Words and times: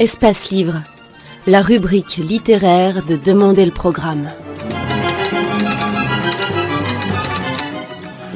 Espace 0.00 0.50
Livre, 0.52 0.84
la 1.48 1.60
rubrique 1.60 2.18
littéraire 2.18 3.04
de 3.04 3.16
Demander 3.16 3.64
le 3.64 3.72
programme. 3.72 4.30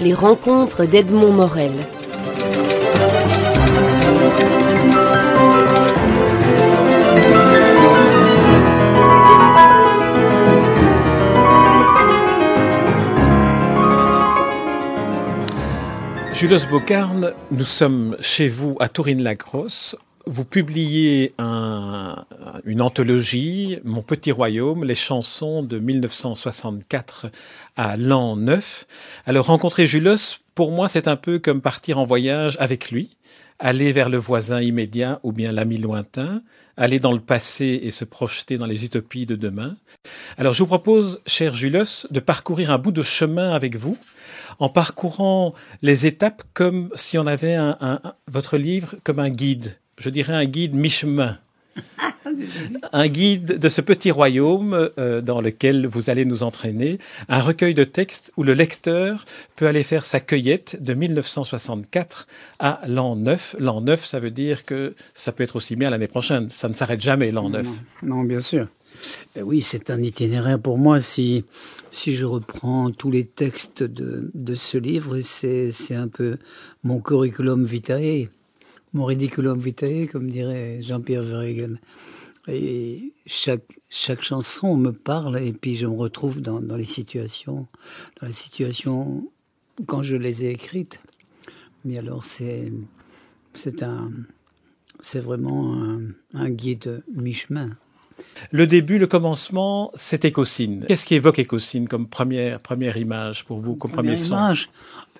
Les 0.00 0.12
rencontres 0.12 0.86
d'Edmond 0.86 1.30
Morel. 1.30 1.70
Jules 16.32 16.58
Bocarne, 16.68 17.34
nous 17.52 17.64
sommes 17.64 18.16
chez 18.18 18.48
vous 18.48 18.76
à 18.80 18.88
Tourine-la-Grosse. 18.88 19.96
Vous 20.26 20.44
publiez 20.44 21.34
une 21.38 22.80
anthologie, 22.80 23.78
Mon 23.84 24.02
petit 24.02 24.30
royaume, 24.30 24.84
les 24.84 24.94
chansons 24.94 25.62
de 25.62 25.78
1964 25.78 27.26
à 27.76 27.96
l'an 27.96 28.36
9. 28.36 28.86
Alors 29.26 29.46
rencontrer 29.46 29.86
Jules, 29.86 30.14
pour 30.54 30.70
moi, 30.70 30.86
c'est 30.88 31.08
un 31.08 31.16
peu 31.16 31.40
comme 31.40 31.60
partir 31.60 31.98
en 31.98 32.04
voyage 32.04 32.56
avec 32.60 32.92
lui, 32.92 33.16
aller 33.58 33.90
vers 33.90 34.08
le 34.08 34.18
voisin 34.18 34.60
immédiat 34.60 35.18
ou 35.24 35.32
bien 35.32 35.50
l'ami 35.50 35.78
lointain, 35.78 36.42
aller 36.76 37.00
dans 37.00 37.12
le 37.12 37.20
passé 37.20 37.80
et 37.82 37.90
se 37.90 38.04
projeter 38.04 38.58
dans 38.58 38.66
les 38.66 38.84
utopies 38.84 39.26
de 39.26 39.34
demain. 39.34 39.76
Alors 40.38 40.54
je 40.54 40.60
vous 40.60 40.68
propose, 40.68 41.20
cher 41.26 41.54
Jules, 41.54 41.84
de 42.10 42.20
parcourir 42.20 42.70
un 42.70 42.78
bout 42.78 42.92
de 42.92 43.02
chemin 43.02 43.52
avec 43.52 43.76
vous 43.76 43.98
en 44.60 44.68
parcourant 44.68 45.54
les 45.82 46.06
étapes 46.06 46.42
comme 46.54 46.90
si 46.94 47.18
on 47.18 47.26
avait 47.26 47.54
un, 47.54 48.00
votre 48.28 48.56
livre 48.56 48.94
comme 49.04 49.18
un 49.18 49.30
guide. 49.30 49.78
Je 49.98 50.10
dirais 50.10 50.32
un 50.32 50.44
guide 50.44 50.74
mi-chemin. 50.74 51.38
un 52.92 53.08
guide 53.08 53.58
de 53.58 53.68
ce 53.68 53.80
petit 53.80 54.10
royaume 54.10 54.90
euh, 54.98 55.20
dans 55.20 55.40
lequel 55.40 55.86
vous 55.86 56.10
allez 56.10 56.24
nous 56.24 56.42
entraîner, 56.42 56.98
un 57.28 57.40
recueil 57.40 57.74
de 57.74 57.84
textes 57.84 58.32
où 58.36 58.42
le 58.42 58.52
lecteur 58.52 59.24
peut 59.56 59.66
aller 59.66 59.82
faire 59.82 60.04
sa 60.04 60.20
cueillette 60.20 60.82
de 60.82 60.94
1964 60.94 62.26
à 62.58 62.80
l'an 62.86 63.16
9. 63.16 63.56
L'an 63.58 63.80
9, 63.80 64.04
ça 64.04 64.20
veut 64.20 64.30
dire 64.30 64.64
que 64.64 64.94
ça 65.14 65.32
peut 65.32 65.44
être 65.44 65.56
aussi 65.56 65.76
bien 65.76 65.90
l'année 65.90 66.08
prochaine. 66.08 66.50
Ça 66.50 66.68
ne 66.68 66.74
s'arrête 66.74 67.00
jamais 67.00 67.30
l'an 67.30 67.50
9. 67.50 67.66
non, 68.02 68.22
bien 68.22 68.40
sûr. 68.40 68.68
Ben 69.34 69.42
oui, 69.42 69.62
c'est 69.62 69.90
un 69.90 70.00
itinéraire 70.02 70.60
pour 70.60 70.78
moi. 70.78 71.00
Si, 71.00 71.44
si 71.90 72.14
je 72.14 72.24
reprends 72.24 72.90
tous 72.90 73.10
les 73.10 73.24
textes 73.24 73.82
de, 73.82 74.30
de 74.34 74.54
ce 74.54 74.76
livre, 74.76 75.20
c'est, 75.20 75.72
c'est 75.72 75.94
un 75.94 76.08
peu 76.08 76.36
mon 76.84 77.00
curriculum 77.00 77.64
vitae, 77.64 78.28
mon 78.92 79.04
ridiculum 79.04 79.58
vitae, 79.58 80.06
comme 80.10 80.28
dirait 80.30 80.80
Jean-Pierre 80.82 81.22
Verhegen. 81.22 81.78
Et 82.48 83.12
chaque, 83.26 83.62
chaque 83.88 84.22
chanson 84.22 84.76
me 84.76 84.90
parle 84.92 85.38
et 85.38 85.52
puis 85.52 85.76
je 85.76 85.86
me 85.86 85.96
retrouve 85.96 86.40
dans, 86.40 86.60
dans 86.60 86.76
les 86.76 86.84
situations, 86.84 87.68
dans 88.20 88.26
les 88.26 88.32
situations 88.32 89.30
quand 89.86 90.02
je 90.02 90.16
les 90.16 90.44
ai 90.44 90.50
écrites. 90.50 91.00
Mais 91.84 91.98
alors 91.98 92.24
c'est, 92.24 92.72
c'est 93.54 93.82
un, 93.82 94.10
c'est 95.00 95.20
vraiment 95.20 95.74
un, 95.74 96.00
un 96.34 96.50
guide 96.50 97.02
mi-chemin. 97.14 97.70
Le 98.50 98.66
début, 98.66 98.98
le 98.98 99.06
commencement, 99.06 99.90
c'est 99.94 100.24
Écosine. 100.24 100.84
Qu'est-ce 100.86 101.06
qui 101.06 101.14
évoque 101.14 101.38
Écosine 101.38 101.88
comme 101.88 102.08
première, 102.08 102.60
première 102.60 102.96
image 102.96 103.44
pour 103.44 103.58
vous, 103.60 103.74
comme 103.76 103.90
premier 103.90 104.16
son? 104.16 104.36
image. 104.36 104.68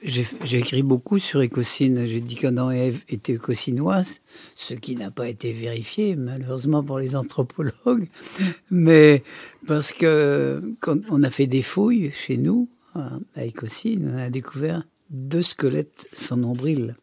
J'ai 0.05 0.59
écrit 0.59 0.83
beaucoup 0.83 1.19
sur 1.19 1.43
Écosine. 1.43 2.05
J'ai 2.07 2.21
dit 2.21 2.35
qu'Adam 2.35 2.71
et 2.71 2.79
Ève 2.79 3.03
étaient 3.09 3.35
écosinoises, 3.35 4.19
ce 4.57 4.75
qui 4.75 4.97
n'a 4.97 5.11
pas 5.11 5.29
été 5.29 5.53
vérifié, 5.53 6.17
malheureusement 6.17 6.83
pour 6.83 6.99
les 6.99 7.15
anthropologues. 7.15 8.09
Mais 8.71 9.23
parce 9.67 9.93
que 9.93 10.61
quand 10.81 10.99
on 11.09 11.23
a 11.23 11.31
fait 11.31 11.47
des 11.47 11.63
fouilles 11.63 12.11
chez 12.13 12.37
nous, 12.37 12.69
à 12.95 13.45
Écosine, 13.45 14.11
on 14.13 14.19
a 14.19 14.29
découvert 14.29 14.85
deux 15.11 15.43
squelettes 15.43 16.09
sans 16.13 16.37
nombril. 16.37 16.97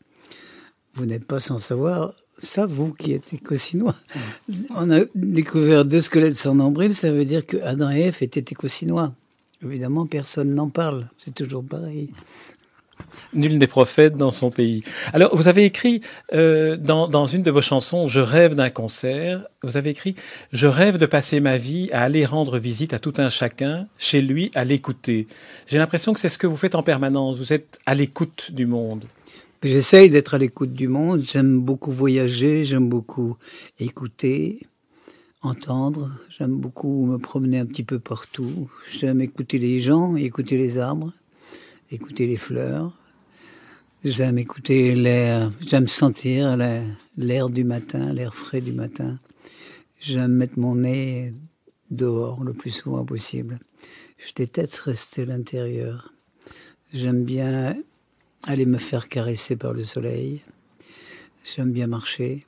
Vous 0.94 1.06
n'êtes 1.06 1.26
pas 1.26 1.40
sans 1.40 1.60
savoir 1.60 2.14
ça, 2.42 2.66
vous 2.66 2.94
qui 2.94 3.14
êtes 3.14 3.34
écosinois, 3.34 3.96
on 4.70 4.90
a 4.92 5.02
découvert 5.14 5.84
deux 5.84 6.02
squelettes 6.02 6.38
sans 6.38 6.56
nombril, 6.56 6.96
ça 6.96 7.12
veut 7.12 7.26
dire 7.26 7.46
que 7.46 7.58
Adam 7.58 7.92
et 7.92 8.02
Ève 8.02 8.18
étaient 8.22 8.40
écosinois. 8.40 9.14
Évidemment, 9.62 10.06
personne 10.06 10.56
n'en 10.56 10.70
parle. 10.70 11.10
C'est 11.18 11.34
toujours 11.34 11.66
pareil. 11.66 12.12
Nul 13.34 13.57
n'est 13.57 13.68
prophète 13.68 14.16
dans 14.16 14.31
son 14.31 14.52
pays. 14.52 14.84
Alors, 15.13 15.35
vous 15.35 15.47
avez 15.47 15.66
écrit 15.66 16.02
euh, 16.34 16.78
dans, 16.78 17.07
dans 17.07 17.25
une 17.25 17.44
de 17.44 17.52
vos 17.52 17.62
chansons, 17.62 18.07
Je 18.07 18.19
rêve 18.19 18.56
d'un 18.56 18.69
concert, 18.69 19.46
vous 19.63 19.78
avez 19.78 19.91
écrit 19.91 20.16
Je 20.52 20.68
rêve 20.68 20.97
de 20.97 21.06
passer 21.06 21.40
ma 21.40 21.57
vie 21.57 21.90
à 21.91 22.03
aller 22.03 22.25
rendre 22.25 22.57
visite 22.57 22.94
à 22.94 23.00
tout 23.00 23.13
un 23.18 23.30
chacun, 23.30 23.88
chez 23.97 24.22
lui, 24.22 24.52
à 24.56 24.63
l'écouter. 24.63 25.28
J'ai 25.68 25.78
l'impression 25.78 26.13
que 26.13 26.19
c'est 26.19 26.30
ce 26.30 26.38
que 26.38 26.47
vous 26.47 26.57
faites 26.57 26.75
en 26.75 26.84
permanence, 26.84 27.38
vous 27.38 27.53
êtes 27.53 27.80
à 27.85 27.96
l'écoute 27.96 28.52
du 28.52 28.66
monde. 28.66 29.06
J'essaye 29.62 30.09
d'être 30.09 30.36
à 30.36 30.38
l'écoute 30.38 30.72
du 30.72 30.88
monde. 30.88 31.19
J'aime 31.19 31.59
beaucoup 31.59 31.91
voyager, 31.91 32.63
j'aime 32.63 32.88
beaucoup 32.88 33.36
écouter, 33.78 34.62
entendre. 35.41 36.12
J'aime 36.30 36.56
beaucoup 36.56 37.06
me 37.06 37.18
promener 37.18 37.59
un 37.59 37.66
petit 37.66 37.84
peu 37.84 38.00
partout. 38.00 38.72
J'aime 38.90 39.19
écouter 39.19 39.57
les 39.57 39.81
gens, 39.81 40.16
écouter 40.16 40.56
les 40.56 40.78
arbres, 40.78 41.12
écouter 41.91 42.25
les 42.25 42.38
fleurs. 42.38 42.94
J'aime 44.06 44.38
écouter 44.38 44.96
l'air, 44.96 45.52
j'aime 45.60 45.90
sentir 45.90 46.56
l'air 47.18 47.50
du 47.50 47.66
matin, 47.66 48.14
l'air 48.14 48.34
frais 48.34 48.62
du 48.62 48.72
matin. 48.72 49.20
J'aime 50.00 50.32
mettre 50.32 50.58
mon 50.58 50.76
nez 50.76 51.34
dehors 51.92 52.46
le 52.46 52.54
plus 52.54 52.72
souvent 52.72 53.04
possible. 53.04 53.60
Je 54.18 54.34
déteste 54.34 54.78
rester 54.78 55.24
à 55.24 55.26
l'intérieur. 55.26 56.14
J'aime 56.94 57.26
bien 57.26 57.76
aller 58.44 58.66
me 58.66 58.78
faire 58.78 59.10
caresser 59.10 59.58
par 59.58 59.74
le 59.74 59.84
soleil. 59.84 60.40
J'aime 61.44 61.74
bien 61.74 61.88
marcher, 61.88 62.46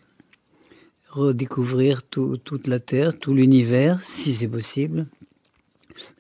redécouvrir 1.10 2.04
toute 2.04 2.68
la 2.68 2.80
Terre, 2.80 3.20
tout 3.20 3.34
l'univers, 3.34 4.02
si 4.04 4.34
c'est 4.34 4.48
possible. 4.48 5.06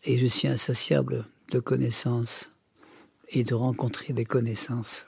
Et 0.04 0.18
je 0.18 0.28
suis 0.28 0.50
insatiable 0.50 1.26
de 1.52 1.62
connaissances 1.62 2.52
et 3.30 3.46
de 3.46 3.54
rencontrer 3.54 4.12
des 4.12 4.26
connaissances. 4.26 5.06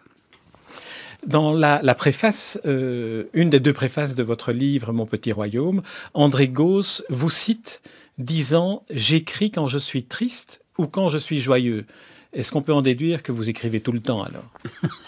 Dans 1.27 1.53
la, 1.53 1.95
préface, 1.95 2.59
euh, 2.65 3.25
une 3.33 3.49
des 3.49 3.59
deux 3.59 3.73
préfaces 3.73 4.15
de 4.15 4.23
votre 4.23 4.51
livre 4.51 4.91
Mon 4.91 5.05
petit 5.05 5.31
royaume, 5.31 5.81
André 6.13 6.47
Gauss 6.47 7.03
vous 7.09 7.29
cite 7.29 7.81
disant 8.17 8.83
J'écris 8.89 9.51
quand 9.51 9.67
je 9.67 9.79
suis 9.79 10.03
triste 10.03 10.63
ou 10.77 10.87
quand 10.87 11.07
je 11.07 11.17
suis 11.17 11.39
joyeux. 11.39 11.85
Est-ce 12.33 12.51
qu'on 12.51 12.63
peut 12.63 12.73
en 12.73 12.81
déduire 12.81 13.21
que 13.21 13.31
vous 13.31 13.49
écrivez 13.49 13.79
tout 13.79 13.91
le 13.91 14.01
temps 14.01 14.23
alors? 14.23 14.49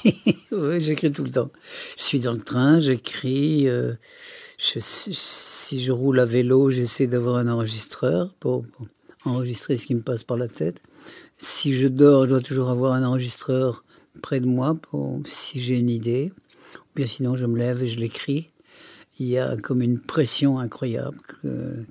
Oui, 0.51 0.79
j'écris 0.79 1.11
tout 1.11 1.23
le 1.23 1.31
temps. 1.31 1.49
Je 1.97 2.03
suis 2.03 2.19
dans 2.19 2.31
le 2.31 2.39
train, 2.39 2.79
j'écris. 2.79 3.67
Euh, 3.67 3.93
si 4.57 5.83
je 5.83 5.91
roule 5.91 6.19
à 6.19 6.25
vélo, 6.25 6.69
j'essaie 6.69 7.07
d'avoir 7.07 7.35
un 7.35 7.49
enregistreur 7.49 8.33
pour, 8.39 8.63
enregistrer 9.25 9.77
ce 9.77 9.85
qui 9.85 9.95
me 9.95 10.01
passe 10.01 10.23
par 10.23 10.37
la 10.37 10.47
tête. 10.47 10.81
Si 11.37 11.75
je 11.75 11.87
dors, 11.87 12.25
je 12.25 12.29
dois 12.29 12.41
toujours 12.41 12.69
avoir 12.69 12.93
un 12.93 13.03
enregistreur 13.03 13.83
près 14.21 14.39
de 14.39 14.45
moi 14.45 14.75
pour 14.75 15.21
si 15.25 15.59
j'ai 15.59 15.77
une 15.77 15.89
idée. 15.89 16.31
Ou 16.75 16.95
bien 16.95 17.07
sinon, 17.07 17.35
je 17.35 17.45
me 17.45 17.57
lève 17.57 17.83
et 17.83 17.87
je 17.87 17.99
l'écris. 17.99 18.49
Il 19.19 19.27
y 19.27 19.37
a 19.37 19.55
comme 19.57 19.81
une 19.81 19.99
pression 19.99 20.59
incroyable 20.59 21.19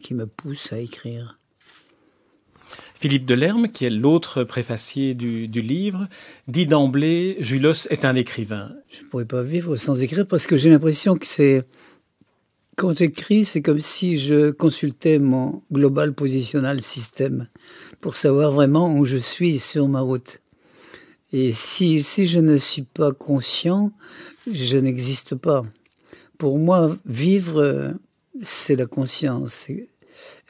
qui 0.03 0.12
me 0.12 0.27
pousse 0.27 0.73
à 0.73 0.79
écrire. 0.79 1.39
Philippe 3.05 3.27
Delerme, 3.27 3.69
qui 3.69 3.85
est 3.85 3.91
l'autre 3.91 4.45
préfacier 4.45 5.12
du, 5.12 5.47
livre, 5.47 6.09
dit 6.49 6.67
d'emblée 6.67 7.37
Julos 7.39 7.87
est 7.91 8.06
un 8.06 8.15
écrivain. 8.15 8.73
Je 8.88 9.03
ne 9.03 9.09
pourrais 9.11 9.26
pas 9.26 9.43
vivre 9.43 9.76
sans 9.76 10.00
écrire 10.00 10.26
parce 10.26 10.47
que 10.47 10.56
j'ai 10.56 10.71
l'impression 10.71 11.17
que 11.17 11.26
c'est. 11.26 11.65
Quand 12.76 12.97
j'écris, 12.97 13.44
c'est 13.44 13.61
comme 13.61 13.79
si 13.79 14.17
je 14.17 14.50
consultais 14.50 15.19
mon 15.19 15.62
global 15.71 16.15
positional 16.15 16.81
système 16.81 17.49
pour 18.00 18.17
savoir 18.17 18.53
vraiment 18.53 18.91
où 18.91 19.05
je 19.05 19.19
suis 19.19 19.59
sur 19.59 19.87
ma 19.87 20.00
route. 20.00 20.41
Et 21.37 21.51
si, 21.51 22.01
je 22.01 22.39
ne 22.39 22.57
suis 22.59 22.83
pas 22.83 23.11
conscient, 23.11 23.91
je 24.49 24.77
n'existe 24.77 25.35
pas. 25.35 25.65
Pour 26.39 26.61
moi, 26.61 26.97
vivre, 27.07 27.93
c'est 28.41 28.77
la 28.77 28.87
conscience. 28.87 29.67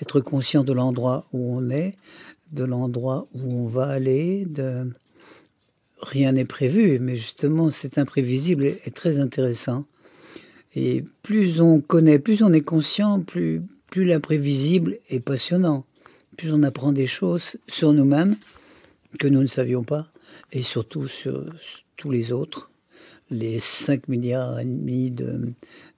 Être 0.02 0.20
conscient 0.20 0.62
de 0.62 0.74
l'endroit 0.74 1.26
où 1.32 1.56
on 1.56 1.70
est, 1.70 1.96
de 2.52 2.64
l'endroit 2.64 3.26
où 3.32 3.62
on 3.62 3.66
va 3.66 3.86
aller, 3.86 4.46
rien 6.02 6.32
n'est 6.32 6.44
prévu, 6.44 6.98
mais 6.98 7.16
justement 7.16 7.70
cet 7.70 7.96
imprévisible 7.96 8.66
est, 8.66 8.94
très 8.94 9.18
intéressant. 9.18 9.86
Et 10.76 11.02
plus 11.22 11.62
on 11.62 11.80
connaît, 11.80 12.18
plus 12.18 12.42
on 12.42 12.52
est 12.52 12.60
conscient, 12.60 13.20
plus, 13.20 13.62
plus 13.88 14.04
l'imprévisible 14.04 14.98
est 15.08 15.20
passionnant. 15.20 15.86
Plus 16.36 16.52
on 16.52 16.62
apprend 16.62 16.92
des 16.92 17.06
choses 17.06 17.56
sur 17.68 17.94
nous-mêmes 17.94 18.36
que 19.18 19.28
nous 19.28 19.40
ne 19.40 19.46
savions 19.46 19.82
pas, 19.82 20.10
et 20.52 20.62
surtout 20.62 21.08
sur, 21.08 21.44
tous 21.96 22.10
les 22.10 22.32
autres, 22.32 22.70
les 23.30 23.58
5 23.58 24.08
milliards 24.08 24.60
et 24.60 24.64
demi 24.64 25.14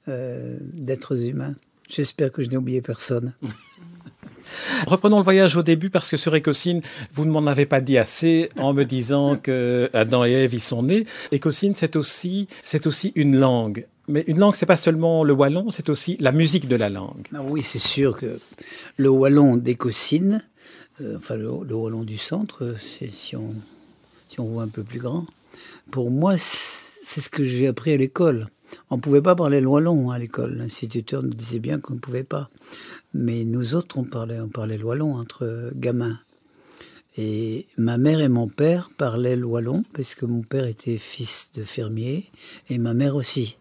euh, 0.08 0.58
d'êtres 0.60 1.28
humains 1.28 1.54
J'espère 1.88 2.32
que 2.32 2.42
je 2.42 2.48
n'ai 2.48 2.56
oublié 2.56 2.82
personne. 2.82 3.34
Reprenons 4.86 5.18
le 5.18 5.24
voyage 5.24 5.56
au 5.56 5.62
début 5.62 5.90
parce 5.90 6.10
que 6.10 6.16
sur 6.16 6.34
Écosine, 6.34 6.80
vous 7.12 7.24
ne 7.24 7.30
m'en 7.30 7.46
avez 7.46 7.66
pas 7.66 7.80
dit 7.80 7.98
assez 7.98 8.48
en 8.58 8.72
me 8.72 8.84
disant 8.84 9.36
que 9.36 9.90
Adam 9.92 10.24
et 10.24 10.32
Ève 10.32 10.54
y 10.54 10.60
sont 10.60 10.82
nés. 10.82 11.06
Écosine, 11.32 11.74
c'est 11.74 11.96
aussi, 11.96 12.48
c'est 12.62 12.86
aussi 12.86 13.12
une 13.14 13.38
langue. 13.38 13.86
Mais 14.08 14.24
une 14.28 14.38
langue, 14.38 14.54
c'est 14.54 14.66
pas 14.66 14.76
seulement 14.76 15.24
le 15.24 15.32
wallon, 15.32 15.70
c'est 15.70 15.88
aussi 15.88 16.16
la 16.20 16.30
musique 16.30 16.68
de 16.68 16.76
la 16.76 16.88
langue. 16.88 17.26
Ah 17.34 17.42
oui, 17.42 17.62
c'est 17.62 17.80
sûr 17.80 18.16
que 18.16 18.38
le 18.96 19.08
wallon 19.08 19.56
d'Écosine, 19.56 20.44
euh, 21.00 21.16
enfin 21.16 21.34
le, 21.34 21.48
wallon 21.48 22.04
du 22.04 22.16
centre, 22.16 22.74
si 22.78 23.34
on, 23.34 23.54
si 24.36 24.40
on 24.40 24.48
voit 24.48 24.64
un 24.64 24.68
peu 24.68 24.82
plus 24.82 24.98
grand, 24.98 25.24
pour 25.90 26.10
moi, 26.10 26.36
c'est 26.36 27.22
ce 27.22 27.30
que 27.30 27.42
j'ai 27.42 27.68
appris 27.68 27.92
à 27.92 27.96
l'école. 27.96 28.48
On 28.90 28.96
ne 28.96 29.00
pouvait 29.00 29.22
pas 29.22 29.34
parler 29.34 29.62
le 29.62 29.66
wallon 29.66 30.10
à 30.10 30.18
l'école. 30.18 30.58
L'instituteur 30.58 31.22
nous 31.22 31.32
disait 31.32 31.58
bien 31.58 31.80
qu'on 31.80 31.94
ne 31.94 32.00
pouvait 32.00 32.22
pas. 32.22 32.50
Mais 33.14 33.44
nous 33.44 33.74
autres, 33.74 33.96
on 33.96 34.04
parlait, 34.04 34.38
on 34.38 34.48
parlait 34.48 34.76
le 34.76 34.84
wallon 34.84 35.14
entre 35.14 35.70
gamins. 35.74 36.18
Et 37.16 37.64
ma 37.78 37.96
mère 37.96 38.20
et 38.20 38.28
mon 38.28 38.46
père 38.46 38.90
parlaient 38.98 39.36
le 39.36 39.46
wallon, 39.46 39.84
parce 39.94 40.14
que 40.14 40.26
mon 40.26 40.42
père 40.42 40.66
était 40.66 40.98
fils 40.98 41.50
de 41.54 41.62
fermier, 41.62 42.26
et 42.68 42.76
ma 42.76 42.92
mère 42.92 43.16
aussi. 43.16 43.56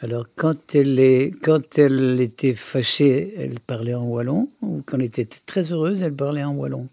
Alors 0.00 0.26
quand 0.34 0.74
elle, 0.74 0.98
est, 0.98 1.32
quand 1.40 1.78
elle 1.78 2.20
était 2.20 2.54
fâchée, 2.54 3.32
elle 3.38 3.60
parlait 3.60 3.94
en 3.94 4.06
wallon, 4.06 4.48
ou 4.60 4.82
quand 4.84 4.98
elle 4.98 5.04
était 5.04 5.28
très 5.46 5.72
heureuse, 5.72 6.02
elle 6.02 6.14
parlait 6.14 6.42
en 6.42 6.54
wallon. 6.54 6.88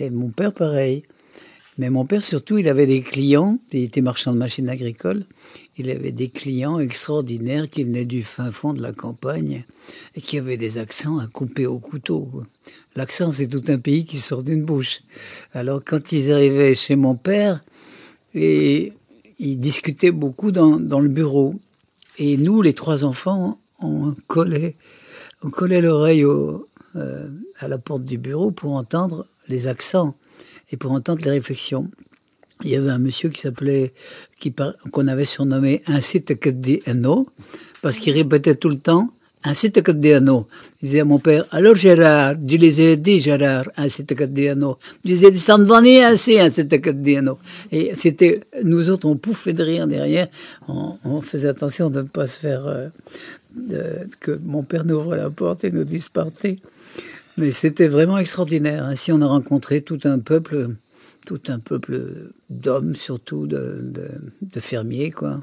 Et 0.00 0.10
mon 0.10 0.30
père, 0.30 0.52
pareil. 0.52 1.04
Mais 1.78 1.90
mon 1.90 2.04
père, 2.04 2.24
surtout, 2.24 2.58
il 2.58 2.68
avait 2.68 2.88
des 2.88 3.02
clients, 3.02 3.58
il 3.72 3.84
était 3.84 4.00
marchand 4.00 4.32
de 4.32 4.38
machines 4.38 4.68
agricoles, 4.68 5.24
il 5.76 5.90
avait 5.90 6.10
des 6.10 6.28
clients 6.28 6.80
extraordinaires 6.80 7.70
qui 7.70 7.84
venaient 7.84 8.04
du 8.04 8.22
fin 8.22 8.50
fond 8.50 8.72
de 8.72 8.82
la 8.82 8.92
campagne 8.92 9.64
et 10.16 10.20
qui 10.20 10.38
avaient 10.38 10.56
des 10.56 10.78
accents 10.78 11.18
à 11.18 11.28
couper 11.28 11.66
au 11.66 11.78
couteau. 11.78 12.28
L'accent, 12.96 13.30
c'est 13.30 13.46
tout 13.46 13.62
un 13.68 13.78
pays 13.78 14.04
qui 14.04 14.16
sort 14.16 14.42
d'une 14.42 14.64
bouche. 14.64 15.02
Alors, 15.54 15.82
quand 15.84 16.10
ils 16.10 16.32
arrivaient 16.32 16.74
chez 16.74 16.96
mon 16.96 17.14
père, 17.14 17.62
et 18.34 18.92
ils 19.38 19.58
discutaient 19.58 20.10
beaucoup 20.10 20.50
dans, 20.50 20.78
le 20.78 21.08
bureau. 21.08 21.54
Et 22.18 22.36
nous, 22.36 22.62
les 22.62 22.74
trois 22.74 23.04
enfants, 23.04 23.58
on 23.80 24.14
collait, 24.26 24.74
on 25.42 25.50
collait 25.50 25.80
l'oreille 25.80 26.24
euh, 26.24 27.28
à 27.60 27.68
la 27.68 27.78
porte 27.78 28.04
du 28.04 28.18
bureau 28.18 28.50
pour 28.50 28.72
entendre 28.72 29.26
les 29.48 29.68
accents 29.68 30.14
et 30.70 30.76
pour 30.76 30.92
entendre 30.92 31.22
les 31.24 31.30
réflexions. 31.30 31.90
Il 32.64 32.70
y 32.70 32.76
avait 32.76 32.90
un 32.90 32.98
monsieur 32.98 33.28
qui 33.28 33.40
s'appelait, 33.40 33.92
qu'on 34.90 35.06
avait 35.06 35.24
surnommé 35.24 35.82
site 36.00 36.38
parce 37.82 37.98
qu'il 37.98 38.14
répétait 38.14 38.56
tout 38.56 38.68
le 38.68 38.78
temps 38.78 39.10
un 39.44 39.54
site 39.54 39.80
Il 39.86 40.44
disait 40.82 41.00
à 41.00 41.04
mon 41.04 41.18
père, 41.18 41.46
alors 41.52 41.74
Gérard, 41.74 42.34
je 42.44 42.56
les 42.56 42.82
ai 42.82 42.96
dit 42.96 43.20
Gérard, 43.20 43.70
un 43.76 43.88
site 43.88 44.14
Je 44.18 44.24
disais, 45.04 45.32
ça 45.34 45.56
ne 45.58 45.64
ainsi, 46.02 46.38
un 46.40 46.50
site 46.50 46.74
Et 47.70 47.92
c'était, 47.94 48.40
nous 48.64 48.90
autres, 48.90 49.06
on 49.06 49.16
pouffait 49.16 49.52
de 49.52 49.62
rire 49.62 49.86
derrière. 49.86 50.28
On, 50.66 51.20
faisait 51.20 51.48
attention 51.48 51.90
de 51.90 52.02
ne 52.02 52.08
pas 52.08 52.26
se 52.26 52.40
faire, 52.40 52.66
euh, 52.66 52.88
que 54.20 54.38
mon 54.44 54.62
père 54.62 54.84
nous 54.84 54.96
ouvre 54.96 55.14
la 55.14 55.30
porte 55.30 55.64
et 55.64 55.70
nous 55.70 55.84
dise 55.84 56.08
partez. 56.08 56.58
Mais 57.38 57.52
c'était 57.52 57.86
vraiment 57.86 58.18
extraordinaire. 58.18 58.84
Ainsi, 58.84 59.12
on 59.12 59.20
a 59.20 59.26
rencontré 59.26 59.80
tout 59.80 60.00
un 60.04 60.18
peuple, 60.18 60.70
tout 61.24 61.40
un 61.46 61.60
peuple 61.60 62.32
d'hommes, 62.50 62.96
surtout 62.96 63.46
de, 63.46 63.92
de, 64.42 64.60
fermiers, 64.60 65.12
quoi. 65.12 65.40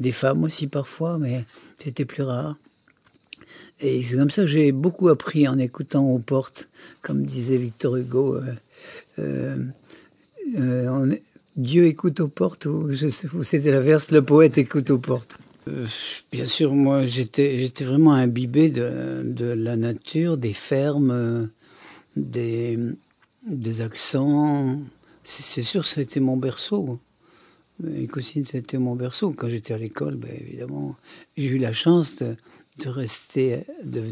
Des 0.00 0.12
femmes 0.12 0.44
aussi 0.44 0.66
parfois, 0.66 1.18
mais 1.18 1.44
c'était 1.78 2.06
plus 2.06 2.22
rare. 2.22 2.56
Et 3.80 4.02
c'est 4.02 4.16
comme 4.16 4.30
ça 4.30 4.42
que 4.42 4.48
j'ai 4.48 4.72
beaucoup 4.72 5.08
appris 5.10 5.46
en 5.46 5.58
écoutant 5.58 6.08
aux 6.08 6.18
portes, 6.18 6.70
comme 7.02 7.26
disait 7.26 7.58
Victor 7.58 7.96
Hugo. 7.96 8.36
Euh, 8.36 8.54
euh, 9.18 9.56
euh, 10.58 11.16
Dieu 11.56 11.84
écoute 11.84 12.20
aux 12.20 12.28
portes, 12.28 12.64
ou, 12.64 12.88
ou 13.34 13.42
c'était 13.42 13.70
l'inverse, 13.70 14.10
le 14.10 14.22
poète 14.22 14.56
écoute 14.56 14.90
aux 14.90 14.98
portes. 14.98 15.38
Euh, 15.68 15.86
bien 16.30 16.46
sûr, 16.46 16.74
moi 16.74 17.04
j'étais 17.06 17.68
vraiment 17.80 18.12
imbibé 18.12 18.68
de, 18.68 19.22
de, 19.24 19.46
la 19.46 19.76
nature, 19.76 20.36
des 20.36 20.52
fermes, 20.52 21.48
des, 22.16 22.78
des 23.46 23.82
accents. 23.82 24.78
C'est 25.24 25.62
sûr, 25.62 25.84
été 25.98 26.20
mon 26.20 26.36
berceau. 26.36 27.00
Écosine, 27.96 28.46
c'était 28.46 28.78
mon 28.78 28.94
berceau. 28.94 29.32
Quand 29.32 29.48
j'étais 29.48 29.74
à 29.74 29.78
l'école, 29.78 30.14
ben, 30.14 30.30
évidemment, 30.32 30.96
j'ai 31.36 31.48
eu 31.48 31.58
la 31.58 31.72
chance 31.72 32.16
de, 32.22 32.36
de 32.78 32.88
rester, 32.88 33.64
de 33.82 34.02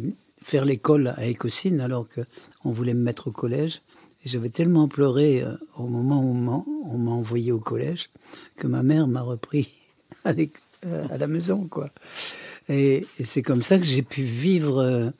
faire 0.42 0.64
l'école 0.64 1.14
à 1.16 1.26
Écosine 1.26 1.80
alors 1.80 2.06
qu'on 2.08 2.70
voulait 2.70 2.94
me 2.94 3.00
mettre 3.00 3.28
au 3.28 3.30
collège. 3.30 3.80
J'avais 4.24 4.48
tellement 4.48 4.88
pleuré 4.88 5.42
euh, 5.42 5.54
au 5.76 5.86
moment 5.86 6.20
où 6.22 6.34
on 6.88 6.98
m'a 6.98 7.10
envoyé 7.10 7.52
au 7.52 7.60
collège 7.60 8.10
que 8.56 8.66
ma 8.66 8.82
mère 8.82 9.06
m'a 9.06 9.20
repris 9.20 9.68
à 10.24 10.32
l'école 10.32 10.63
à 11.10 11.16
la 11.16 11.26
maison, 11.26 11.66
quoi. 11.66 11.90
Et, 12.68 13.06
c'est 13.22 13.42
comme 13.42 13.62
ça 13.62 13.78
que 13.78 13.84
j'ai 13.84 14.02
pu 14.02 14.22
vivre, 14.22 14.78
euh, 14.78 15.10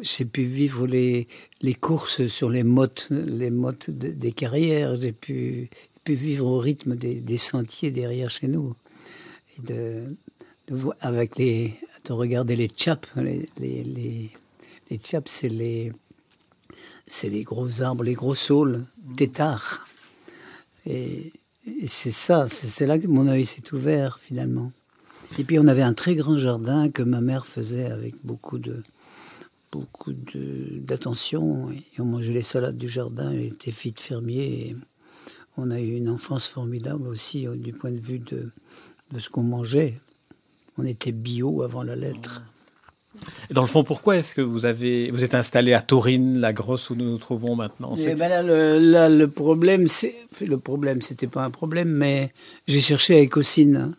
j'ai 0.00 0.24
pu 0.24 0.44
vivre 0.44 0.86
les, 0.86 1.26
les 1.60 1.74
courses 1.74 2.26
sur 2.26 2.50
les 2.50 2.62
mottes, 2.62 3.08
les 3.10 3.50
mottes 3.50 3.90
des 3.90 4.32
carrières. 4.32 4.96
J'ai 4.96 5.12
pu, 5.12 5.70
pu 6.04 6.14
vivre 6.14 6.46
au 6.46 6.58
rythme 6.58 6.96
des, 6.96 7.38
sentiers 7.38 7.90
derrière 7.90 8.30
chez 8.30 8.48
nous. 8.48 8.74
Et 9.58 9.72
de, 9.72 10.04
avec 11.00 11.36
les, 11.38 11.74
de 12.04 12.12
regarder 12.12 12.56
les 12.56 12.68
chaps. 12.74 13.08
Les, 13.16 13.48
les, 13.58 13.84
les, 13.84 14.30
les 14.90 15.00
c'est 15.26 15.48
les, 15.48 15.92
c'est 17.06 17.28
les 17.28 17.42
gros 17.42 17.82
arbres, 17.82 18.04
les 18.04 18.14
gros 18.14 18.34
saules, 18.34 18.84
têtards. 19.16 19.86
Et 20.86 21.32
c'est 21.86 22.12
ça, 22.12 22.46
c'est 22.48 22.86
là 22.86 22.98
que 22.98 23.06
mon 23.06 23.26
œil 23.26 23.44
s'est 23.44 23.74
ouvert 23.74 24.18
finalement. 24.20 24.72
Et 25.38 25.44
puis 25.44 25.58
on 25.58 25.66
avait 25.66 25.82
un 25.82 25.94
très 25.94 26.14
grand 26.14 26.38
jardin 26.38 26.90
que 26.90 27.02
ma 27.02 27.20
mère 27.20 27.46
faisait 27.46 27.90
avec 27.90 28.14
beaucoup 28.24 28.58
de 28.58 28.82
beaucoup 29.70 30.12
d'attention. 30.14 31.70
Et 31.70 32.00
on 32.00 32.04
mangeait 32.04 32.32
les 32.32 32.42
salades 32.42 32.78
du 32.78 32.88
jardin. 32.88 33.30
Elle 33.32 33.44
était 33.44 33.70
fille 33.70 33.92
de 33.92 34.00
fermier. 34.00 34.70
Et 34.70 34.76
on 35.56 35.70
a 35.70 35.80
eu 35.80 35.96
une 35.96 36.08
enfance 36.08 36.46
formidable 36.46 37.06
aussi 37.08 37.46
du 37.56 37.72
point 37.72 37.90
de 37.90 38.00
vue 38.00 38.20
de, 38.20 38.50
de 39.12 39.18
ce 39.18 39.28
qu'on 39.28 39.42
mangeait. 39.42 40.00
On 40.78 40.84
était 40.84 41.12
bio 41.12 41.62
avant 41.62 41.82
la 41.82 41.96
lettre. 41.96 42.42
Et 43.50 43.54
dans 43.54 43.62
le 43.62 43.68
fond, 43.68 43.84
pourquoi 43.84 44.16
est-ce 44.16 44.34
que 44.34 44.40
vous 44.40 44.64
avez 44.64 45.10
vous 45.10 45.24
êtes 45.24 45.34
installé 45.34 45.72
à 45.72 45.82
Taurine, 45.82 46.38
la 46.38 46.52
grosse 46.52 46.90
où 46.90 46.94
nous 46.94 47.06
nous 47.10 47.18
trouvons 47.18 47.56
maintenant? 47.56 47.94
Eh 47.96 48.14
ben 48.14 48.28
là, 48.28 48.42
le, 48.42 48.78
là, 48.78 49.08
le 49.08 49.28
problème, 49.28 49.86
c'est 49.88 50.14
le 50.40 50.58
problème, 50.58 51.02
c'était 51.02 51.26
pas 51.26 51.44
un 51.44 51.50
problème, 51.50 51.88
mais 51.88 52.32
j'ai 52.68 52.80
cherché 52.80 53.16
à 53.16 53.18
Écosine. 53.18 53.94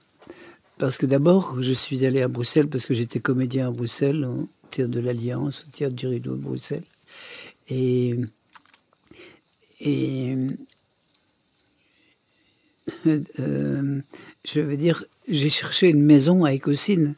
Parce 0.80 0.98
que 0.98 1.06
d'abord, 1.06 1.62
je 1.62 1.74
suis 1.74 2.06
allé 2.06 2.22
à 2.22 2.30
Bruxelles 2.30 2.70
parce 2.70 2.86
que 2.86 2.94
j'étais 2.94 3.20
comédien 3.20 3.68
à 3.68 3.72
Bruxelles, 3.72 4.24
au 4.24 4.48
théâtre 4.72 4.90
de 4.90 5.02
l'Alliance, 5.02 5.66
au 5.68 5.78
théâtre 5.78 5.94
du 5.94 6.08
Rideau 6.08 6.38
de 6.38 6.42
Bruxelles. 6.42 6.84
Et, 7.70 8.16
et 9.82 10.36
euh, 13.08 14.00
je 14.46 14.62
veux 14.62 14.78
dire, 14.78 15.04
j'ai 15.28 15.50
cherché 15.50 15.90
une 15.90 16.02
maison 16.02 16.46
à 16.46 16.54
Écosine 16.54 17.14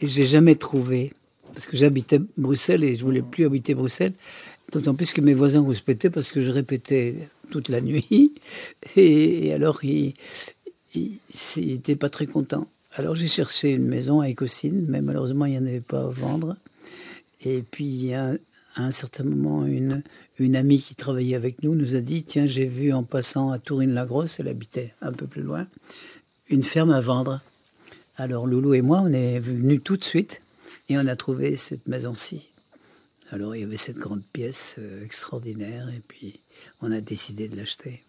et 0.00 0.06
j'ai 0.06 0.24
jamais 0.26 0.54
trouvé. 0.54 1.12
Parce 1.52 1.66
que 1.66 1.76
j'habitais 1.76 2.20
Bruxelles 2.38 2.84
et 2.84 2.96
je 2.96 3.04
voulais 3.04 3.22
plus 3.22 3.44
habiter 3.44 3.74
Bruxelles. 3.74 4.14
D'autant 4.72 4.94
plus 4.94 5.12
que 5.12 5.20
mes 5.20 5.34
voisins 5.34 5.62
respectaient 5.68 6.08
parce 6.08 6.32
que 6.32 6.40
je 6.40 6.50
répétais 6.50 7.28
toute 7.50 7.68
la 7.68 7.82
nuit. 7.82 8.32
Et, 8.96 9.52
alors, 9.52 9.84
ils 9.84 10.14
n'étaient 11.58 11.96
pas 11.96 12.08
très 12.08 12.26
contents. 12.26 12.66
Alors 12.96 13.16
j'ai 13.16 13.26
cherché 13.26 13.72
une 13.72 13.88
maison 13.88 14.20
à 14.20 14.28
Écosine, 14.28 14.86
mais 14.88 15.00
malheureusement 15.00 15.46
il 15.46 15.52
n'y 15.52 15.58
en 15.58 15.66
avait 15.66 15.80
pas 15.80 16.04
à 16.04 16.06
vendre. 16.06 16.56
Et 17.44 17.62
puis 17.68 18.14
à 18.14 18.36
un 18.76 18.92
certain 18.92 19.24
moment, 19.24 19.66
une, 19.66 20.04
une 20.38 20.54
amie 20.54 20.80
qui 20.80 20.94
travaillait 20.94 21.34
avec 21.34 21.64
nous 21.64 21.74
nous 21.74 21.96
a 21.96 22.00
dit 22.00 22.22
Tiens, 22.22 22.46
j'ai 22.46 22.66
vu 22.66 22.92
en 22.92 23.02
passant 23.02 23.50
à 23.50 23.58
Tourine-la-Grosse, 23.58 24.38
elle 24.38 24.46
habitait 24.46 24.94
un 25.00 25.10
peu 25.10 25.26
plus 25.26 25.42
loin, 25.42 25.66
une 26.48 26.62
ferme 26.62 26.92
à 26.92 27.00
vendre. 27.00 27.40
Alors 28.16 28.46
Loulou 28.46 28.74
et 28.74 28.80
moi, 28.80 29.00
on 29.02 29.12
est 29.12 29.40
venus 29.40 29.80
tout 29.82 29.96
de 29.96 30.04
suite 30.04 30.40
et 30.88 30.96
on 30.96 31.06
a 31.08 31.16
trouvé 31.16 31.56
cette 31.56 31.88
maison-ci. 31.88 32.48
Alors 33.32 33.56
il 33.56 33.62
y 33.62 33.64
avait 33.64 33.76
cette 33.76 33.98
grande 33.98 34.22
pièce 34.32 34.76
euh, 34.78 35.04
extraordinaire 35.04 35.88
et 35.88 36.00
puis 36.06 36.38
on 36.80 36.92
a 36.92 37.00
décidé 37.00 37.48
de 37.48 37.56
l'acheter. 37.56 38.04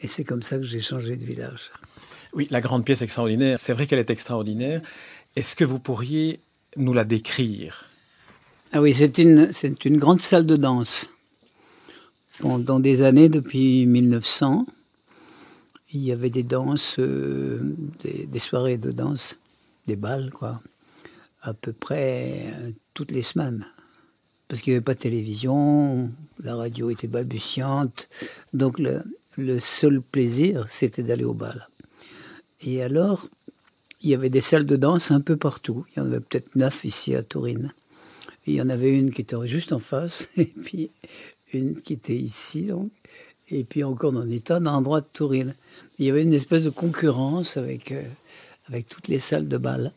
Et 0.00 0.06
c'est 0.06 0.22
comme 0.22 0.42
ça 0.42 0.58
que 0.58 0.62
j'ai 0.62 0.80
changé 0.80 1.16
de 1.16 1.24
village. 1.24 1.72
Oui, 2.36 2.46
la 2.50 2.60
grande 2.60 2.84
pièce 2.84 3.00
extraordinaire, 3.00 3.58
c'est 3.58 3.72
vrai 3.72 3.86
qu'elle 3.86 3.98
est 3.98 4.10
extraordinaire. 4.10 4.82
Est-ce 5.36 5.56
que 5.56 5.64
vous 5.64 5.78
pourriez 5.78 6.38
nous 6.76 6.92
la 6.92 7.04
décrire? 7.04 7.86
Ah 8.72 8.82
oui, 8.82 8.92
c'est 8.92 9.16
une, 9.16 9.48
grande 9.96 10.20
salle 10.20 10.44
de 10.44 10.56
danse. 10.56 11.08
Pendant 12.40 12.78
des 12.78 13.00
années, 13.00 13.30
depuis 13.30 13.86
1900, 13.86 14.66
il 15.94 16.02
y 16.02 16.12
avait 16.12 16.28
des 16.28 16.42
danses, 16.42 16.96
euh, 16.98 17.74
des, 18.04 18.38
soirées 18.38 18.76
de 18.76 18.92
danse, 18.92 19.38
des 19.86 19.96
balles, 19.96 20.30
quoi, 20.30 20.60
à 21.40 21.54
peu 21.54 21.72
près 21.72 22.52
toutes 22.92 23.12
les 23.12 23.22
semaines. 23.22 23.64
Parce 24.48 24.60
qu'il 24.60 24.74
n'y 24.74 24.76
avait 24.76 24.84
pas 24.84 24.92
de 24.92 24.98
télévision, 24.98 26.10
la 26.44 26.54
radio 26.54 26.90
était 26.90 27.06
balbutiante, 27.06 28.10
donc 28.52 28.78
le, 28.78 29.02
le 29.38 29.58
seul 29.58 30.02
plaisir, 30.02 30.66
c'était 30.68 31.02
d'aller 31.02 31.24
au 31.24 31.32
bal. 31.32 31.66
Et 32.62 32.82
alors, 32.82 33.28
il 34.02 34.10
y 34.10 34.14
avait 34.14 34.30
des 34.30 34.40
salles 34.40 34.66
de 34.66 34.76
danse 34.76 35.10
un 35.10 35.20
peu 35.20 35.36
partout. 35.36 35.84
Il 35.90 36.00
y 36.00 36.02
en 36.02 36.06
avait 36.06 36.20
peut-être 36.20 36.56
neuf 36.56 36.84
ici 36.84 37.14
à 37.14 37.22
Tourine. 37.22 37.72
il 38.46 38.54
y 38.54 38.62
en 38.62 38.68
avait 38.68 38.96
une 38.96 39.12
qui 39.12 39.22
était 39.22 39.36
juste 39.46 39.72
en 39.72 39.78
face, 39.78 40.28
et 40.36 40.46
puis 40.46 40.90
une 41.52 41.80
qui 41.80 41.94
était 41.94 42.16
ici, 42.16 42.62
donc, 42.62 42.90
et 43.50 43.64
puis 43.64 43.84
encore 43.84 44.12
dans 44.12 44.24
des 44.24 44.40
tas 44.40 44.60
d'endroits 44.60 45.00
de 45.00 45.06
Tourine. 45.12 45.54
Il 45.98 46.06
y 46.06 46.10
avait 46.10 46.22
une 46.22 46.32
espèce 46.32 46.64
de 46.64 46.70
concurrence 46.70 47.56
avec, 47.56 47.92
euh, 47.92 48.02
avec 48.68 48.88
toutes 48.88 49.08
les 49.08 49.18
salles 49.18 49.48
de 49.48 49.56
bal. 49.56 49.92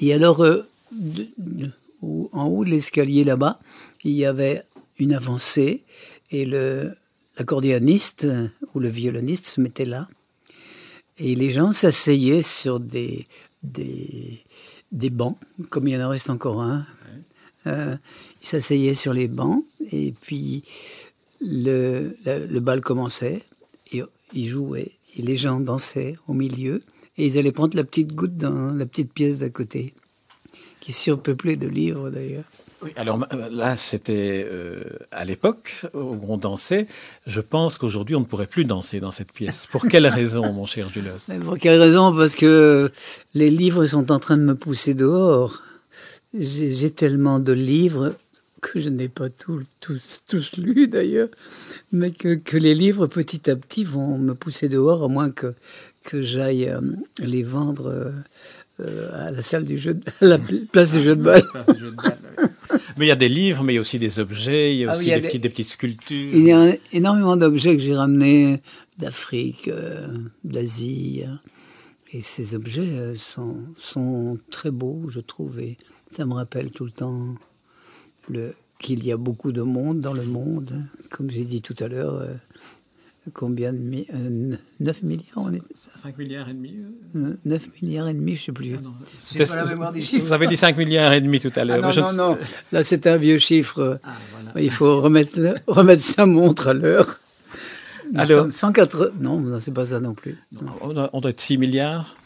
Et 0.00 0.12
alors, 0.14 0.42
euh, 0.42 0.66
en 2.32 2.46
haut 2.46 2.64
de 2.64 2.70
l'escalier 2.70 3.24
là-bas, 3.24 3.60
il 4.02 4.12
y 4.12 4.24
avait 4.24 4.62
une 4.98 5.14
avancée, 5.14 5.82
et 6.30 6.44
le, 6.44 6.94
l'accordéoniste 7.38 8.26
ou 8.74 8.80
le 8.80 8.88
violoniste 8.88 9.46
se 9.46 9.60
mettait 9.60 9.84
là. 9.84 10.08
Et 11.18 11.34
les 11.34 11.50
gens 11.50 11.72
s'asseyaient 11.72 12.42
sur 12.42 12.80
des, 12.80 13.26
des, 13.62 14.38
des, 14.90 15.10
bancs, 15.10 15.36
comme 15.70 15.86
il 15.88 15.94
y 15.94 16.02
en 16.02 16.08
reste 16.08 16.30
encore 16.30 16.60
un. 16.62 16.84
Euh, 17.66 17.96
ils 18.42 18.46
s'asseyaient 18.46 18.94
sur 18.94 19.14
les 19.14 19.28
bancs 19.28 19.64
et 19.90 20.12
puis 20.20 20.64
le, 21.40 22.14
le, 22.26 22.60
bal 22.60 22.82
commençait 22.82 23.42
et 23.92 24.02
ils 24.34 24.48
jouaient 24.48 24.92
et 25.16 25.22
les 25.22 25.36
gens 25.36 25.60
dansaient 25.60 26.16
au 26.26 26.34
milieu 26.34 26.82
et 27.16 27.26
ils 27.26 27.38
allaient 27.38 27.52
prendre 27.52 27.76
la 27.76 27.84
petite 27.84 28.14
goutte 28.14 28.36
dans 28.36 28.74
la 28.74 28.84
petite 28.84 29.12
pièce 29.12 29.38
d'à 29.38 29.48
côté, 29.48 29.94
qui 30.80 30.90
est 30.90 30.94
surpeuplée 30.94 31.56
de 31.56 31.68
livres 31.68 32.10
d'ailleurs. 32.10 32.44
Oui, 32.84 32.92
alors 32.96 33.26
euh, 33.32 33.48
là, 33.50 33.76
c'était 33.76 34.46
euh, 34.46 34.82
à 35.10 35.24
l'époque 35.24 35.86
où 35.94 36.18
on 36.28 36.36
dansait. 36.36 36.86
Je 37.26 37.40
pense 37.40 37.78
qu'aujourd'hui, 37.78 38.14
on 38.14 38.20
ne 38.20 38.26
pourrait 38.26 38.46
plus 38.46 38.66
danser 38.66 39.00
dans 39.00 39.10
cette 39.10 39.32
pièce. 39.32 39.66
Pour 39.66 39.86
quelle 39.88 40.06
raison, 40.06 40.52
mon 40.52 40.66
cher 40.66 40.88
Julos 40.90 41.32
Pour 41.42 41.56
quelle 41.56 41.80
raison? 41.80 42.14
Parce 42.14 42.34
que 42.34 42.92
les 43.32 43.48
livres 43.50 43.86
sont 43.86 44.12
en 44.12 44.18
train 44.18 44.36
de 44.36 44.42
me 44.42 44.54
pousser 44.54 44.92
dehors. 44.92 45.62
J'ai 46.38 46.90
tellement 46.90 47.38
de 47.38 47.52
livres 47.52 48.14
que 48.60 48.78
je 48.78 48.90
n'ai 48.90 49.08
pas 49.08 49.30
tous, 49.30 49.64
tous 50.28 50.56
lus 50.58 50.88
d'ailleurs, 50.88 51.28
mais 51.92 52.10
que, 52.10 52.34
que, 52.34 52.56
les 52.56 52.74
livres 52.74 53.06
petit 53.06 53.50
à 53.50 53.56
petit 53.56 53.84
vont 53.84 54.18
me 54.18 54.34
pousser 54.34 54.68
dehors, 54.68 55.04
à 55.04 55.08
moins 55.08 55.30
que, 55.30 55.54
que 56.02 56.22
j'aille 56.22 56.68
euh, 56.68 56.80
les 57.18 57.42
vendre 57.42 58.12
à 59.12 59.30
la 59.30 59.42
salle 59.42 59.64
du 59.64 59.78
jeu, 59.78 60.00
à 60.20 60.24
la 60.24 60.38
place 60.72 60.92
du 60.92 61.02
jeu 61.02 61.16
de 61.16 61.22
balle. 61.22 61.44
Mais 62.96 63.06
il 63.06 63.08
y 63.08 63.12
a 63.12 63.16
des 63.16 63.28
livres, 63.28 63.62
mais 63.64 63.72
il 63.72 63.76
y 63.76 63.78
a 63.78 63.80
aussi 63.80 63.98
des 63.98 64.18
objets, 64.18 64.74
il 64.74 64.80
y 64.80 64.84
a 64.84 64.90
ah 64.90 64.96
aussi 64.96 65.06
des, 65.06 65.20
Petites, 65.20 65.42
des, 65.42 65.48
petites 65.48 65.68
sculptures. 65.68 66.34
Il 66.34 66.46
y 66.46 66.52
a 66.52 66.74
énormément 66.92 67.36
d'objets 67.36 67.76
que 67.76 67.82
j'ai 67.82 67.94
ramenés 67.94 68.60
d'Afrique, 68.98 69.68
euh, 69.68 70.08
d'Asie. 70.44 71.24
Et 72.12 72.20
ces 72.20 72.54
objets 72.54 72.82
euh, 72.82 73.14
sont, 73.16 73.64
sont, 73.76 74.38
très 74.50 74.70
beaux, 74.70 75.02
je 75.08 75.20
trouve. 75.20 75.58
Et 75.58 75.78
ça 76.10 76.24
me 76.24 76.34
rappelle 76.34 76.70
tout 76.70 76.84
le 76.84 76.92
temps 76.92 77.34
qu'il 78.78 79.04
y 79.04 79.12
a 79.12 79.16
beaucoup 79.16 79.50
de 79.50 79.62
monde 79.62 80.00
dans 80.00 80.12
le 80.12 80.24
monde. 80.24 80.80
Comme 81.10 81.30
j'ai 81.30 81.44
dit 81.44 81.60
tout 81.60 81.76
à 81.80 81.88
l'heure, 81.88 82.14
euh, 82.14 82.34
combien 83.32 83.72
de 83.72 83.78
9 83.78 84.06
euh, 84.12 85.06
milliards 85.06 85.24
on 85.36 85.52
est 85.52 85.62
5 85.74 86.18
milliards 86.18 86.48
et 86.48 86.52
demi 86.52 86.74
9 87.14 87.36
euh 87.46 87.70
milliards 87.82 88.08
et 88.08 88.14
demi, 88.14 88.34
je 88.34 88.40
ne 88.40 88.44
sais 88.44 88.52
plus. 88.52 88.76
Ah 88.76 89.44
pas 89.44 89.56
la 89.56 89.64
mémoire 89.64 89.92
des 89.92 90.00
chiffres. 90.00 90.26
Vous 90.26 90.32
avez 90.32 90.46
dit 90.46 90.56
5 90.56 90.76
milliards 90.76 91.12
et 91.12 91.20
demi 91.20 91.40
tout 91.40 91.52
à 91.56 91.64
l'heure. 91.64 91.80
Ah 91.82 91.90
non, 91.94 92.12
non, 92.12 92.30
non, 92.30 92.38
Là, 92.72 92.82
c'est 92.82 93.06
un 93.06 93.16
vieux 93.16 93.38
chiffre. 93.38 93.98
Ah, 94.04 94.60
Il 94.60 94.70
faut 94.70 95.00
remettre, 95.00 95.38
remettre 95.66 96.02
sa 96.02 96.26
montre 96.26 96.68
à 96.68 96.74
l'heure. 96.74 97.20
Alors, 98.14 98.52
180... 98.52 99.12
Non, 99.20 99.58
c'est 99.60 99.72
pas 99.72 99.86
ça 99.86 100.00
non 100.00 100.14
plus. 100.14 100.36
On, 100.82 100.92
doit, 100.92 101.30
être 101.30 101.40
6 101.40 101.58
milliards 101.58 102.16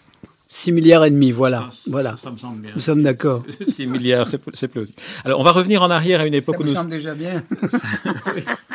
6 0.51 0.73
milliards 0.73 1.05
et 1.05 1.11
demi, 1.11 1.31
voilà. 1.31 1.69
voilà. 1.89 2.17
Ça, 2.17 2.31
me 2.31 2.39
semble 2.39 2.63
bien. 2.63 2.71
Nous 2.75 2.81
sommes 2.81 3.03
d'accord. 3.03 3.45
6 3.67 3.87
milliards, 3.87 4.27
c'est 4.27 4.69
plausible. 4.69 4.99
Alors, 5.23 5.41
on 5.41 5.43
va 5.43 5.53
revenir 5.53 5.83
en 5.83 5.91
arrière 5.91 6.21
à 6.21 6.27
une 6.27 6.33
époque 6.33 6.55
ça 6.57 6.63
où 6.63 6.65
nous... 6.65 6.73
semble 6.73 6.91
déjà 6.91 7.15
bien. 7.15 7.43